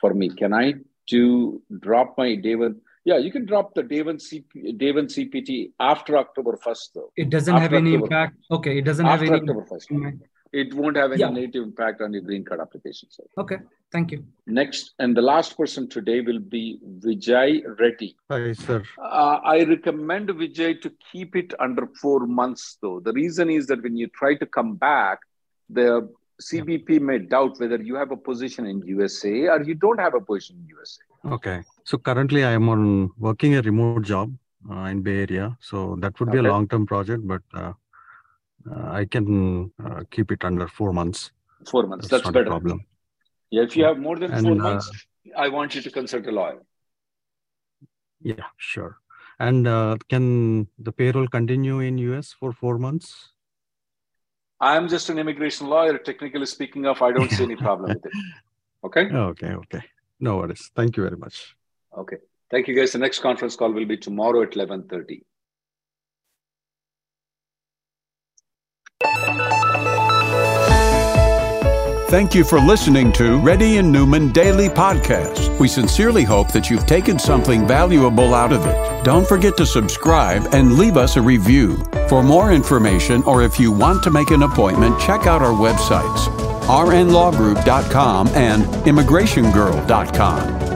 for 0.00 0.14
me. 0.14 0.28
Can 0.28 0.54
I 0.54 0.74
do 1.08 1.60
drop 1.80 2.14
my 2.16 2.36
day 2.36 2.54
one? 2.54 2.80
Yeah, 3.04 3.18
you 3.18 3.32
can 3.32 3.46
drop 3.46 3.74
the 3.74 3.82
day 3.82 4.02
one 4.02 4.18
CP, 4.18 4.78
day 4.78 4.92
one 4.92 5.06
CPT 5.06 5.72
after 5.80 6.16
October 6.16 6.56
1st, 6.64 6.88
though. 6.94 7.10
It 7.16 7.30
doesn't 7.30 7.52
After 7.54 7.62
have 7.62 7.72
any 7.72 7.94
October 7.96 8.04
impact. 8.04 8.36
1st. 8.50 8.56
Okay, 8.58 8.78
it 8.78 8.82
doesn't 8.82 9.06
After 9.06 9.24
have 9.24 9.32
any. 9.34 9.40
October 9.40 9.66
1st. 9.70 10.20
It 10.52 10.74
won't 10.74 10.96
have 10.96 11.12
any 11.12 11.20
Yeah. 11.20 11.30
negative 11.30 11.62
impact 11.64 12.02
on 12.02 12.12
your 12.12 12.22
green 12.22 12.44
card 12.44 12.60
application. 12.60 13.08
So 13.10 13.24
Okay, 13.38 13.56
thank 13.90 14.12
you. 14.12 14.22
next, 14.46 14.92
and 15.00 15.16
the 15.16 15.22
last 15.22 15.56
person 15.56 15.88
today 15.88 16.20
will 16.20 16.38
be 16.38 16.78
Vijay 17.00 17.62
Reddy. 17.80 18.14
Hi, 18.30 18.52
sir. 18.52 18.82
Uh, 18.98 19.40
I 19.42 19.64
recommend 19.64 20.28
Vijay 20.28 20.80
to 20.82 20.92
keep 21.10 21.34
it 21.34 21.54
under 21.58 21.86
four 22.00 22.26
months, 22.26 22.76
though. 22.82 23.00
The 23.00 23.12
reason 23.14 23.50
is 23.50 23.66
that 23.68 23.82
when 23.82 23.96
you 23.96 24.08
try 24.08 24.34
to 24.36 24.46
come 24.46 24.74
back, 24.76 25.20
the 25.70 26.08
CBP 26.40 26.98
may 27.00 27.18
doubt 27.18 27.58
whether 27.58 27.80
you 27.82 27.94
have 27.96 28.10
a 28.12 28.16
position 28.16 28.66
in 28.66 28.82
USA 28.86 29.48
or 29.48 29.62
you 29.62 29.74
don't 29.74 29.98
have 29.98 30.14
a 30.14 30.20
position 30.20 30.56
in 30.60 30.66
USA. 30.68 31.02
Okay. 31.36 31.62
So 31.84 31.98
currently 31.98 32.44
I 32.44 32.52
am 32.52 32.68
on 32.68 33.10
working 33.18 33.54
a 33.56 33.62
remote 33.62 34.02
job 34.02 34.32
uh, 34.70 34.84
in 34.84 35.02
Bay 35.02 35.22
Area. 35.22 35.56
So 35.60 35.96
that 36.00 36.18
would 36.20 36.30
be 36.30 36.38
Okay. 36.38 36.48
a 36.48 36.50
long-term 36.50 36.86
project, 36.86 37.26
but 37.26 37.42
uh, 37.54 37.72
uh, 38.70 38.90
I 38.90 39.04
can 39.04 39.72
uh, 39.84 40.02
keep 40.10 40.30
it 40.30 40.44
under 40.44 40.68
four 40.68 40.92
months. 40.92 41.32
Four 41.68 41.86
months. 41.86 42.08
That's, 42.08 42.22
That's, 42.22 42.32
better. 42.32 42.46
problem. 42.46 42.84
Yeah, 43.50 43.62
if 43.62 43.76
you 43.76 43.84
have 43.84 43.98
more 43.98 44.18
than 44.18 44.32
And, 44.32 44.46
four 44.46 44.52
uh, 44.54 44.70
months, 44.70 44.90
I 45.36 45.48
want 45.48 45.74
you 45.74 45.82
to 45.82 45.90
consult 45.90 46.26
a 46.26 46.30
lawyer. 46.30 46.62
Yeah, 48.22 48.44
sure. 48.56 48.98
And 49.38 49.66
uh, 49.66 49.96
can 50.08 50.68
the 50.78 50.92
payroll 50.92 51.26
continue 51.26 51.80
in 51.80 51.98
US 51.98 52.32
for 52.32 52.52
four 52.52 52.78
months? 52.78 53.30
I'm 54.60 54.88
just 54.88 55.10
an 55.10 55.18
immigration 55.18 55.66
lawyer. 55.66 55.98
Technically 55.98 56.46
speaking, 56.46 56.86
of 56.86 57.02
I 57.02 57.10
don't 57.10 57.30
see 57.30 57.42
any 57.42 57.56
problem 57.66 57.94
with 57.94 58.06
it. 58.06 58.12
Okay. 58.84 59.10
Okay, 59.10 59.48
okay. 59.48 59.82
No 60.20 60.36
worries. 60.36 60.70
Thank 60.76 60.96
you 60.96 61.02
very 61.02 61.16
much. 61.16 61.56
Okay. 61.96 62.16
Thank 62.50 62.68
you, 62.68 62.74
guys. 62.74 62.92
The 62.92 62.98
next 62.98 63.20
conference 63.20 63.56
call 63.56 63.72
will 63.72 63.86
be 63.86 63.96
tomorrow 63.96 64.42
at 64.42 64.54
eleven 64.54 64.88
thirty. 64.88 65.24
Thank 72.12 72.34
you 72.34 72.44
for 72.44 72.60
listening 72.60 73.10
to 73.12 73.38
Reddy 73.38 73.78
and 73.78 73.90
Neumann 73.90 74.32
Daily 74.32 74.68
Podcast. 74.68 75.58
We 75.58 75.66
sincerely 75.66 76.24
hope 76.24 76.52
that 76.52 76.68
you've 76.68 76.84
taken 76.84 77.18
something 77.18 77.66
valuable 77.66 78.34
out 78.34 78.52
of 78.52 78.66
it. 78.66 79.02
Don't 79.02 79.26
forget 79.26 79.56
to 79.56 79.64
subscribe 79.64 80.46
and 80.52 80.74
leave 80.74 80.98
us 80.98 81.16
a 81.16 81.22
review. 81.22 81.82
For 82.10 82.22
more 82.22 82.52
information 82.52 83.22
or 83.22 83.42
if 83.42 83.58
you 83.58 83.72
want 83.72 84.02
to 84.02 84.10
make 84.10 84.30
an 84.30 84.42
appointment, 84.42 85.00
check 85.00 85.26
out 85.26 85.40
our 85.40 85.54
websites 85.54 86.28
rnlawgroup.com 86.62 88.28
and 88.28 88.62
immigrationgirl.com. 88.64 90.71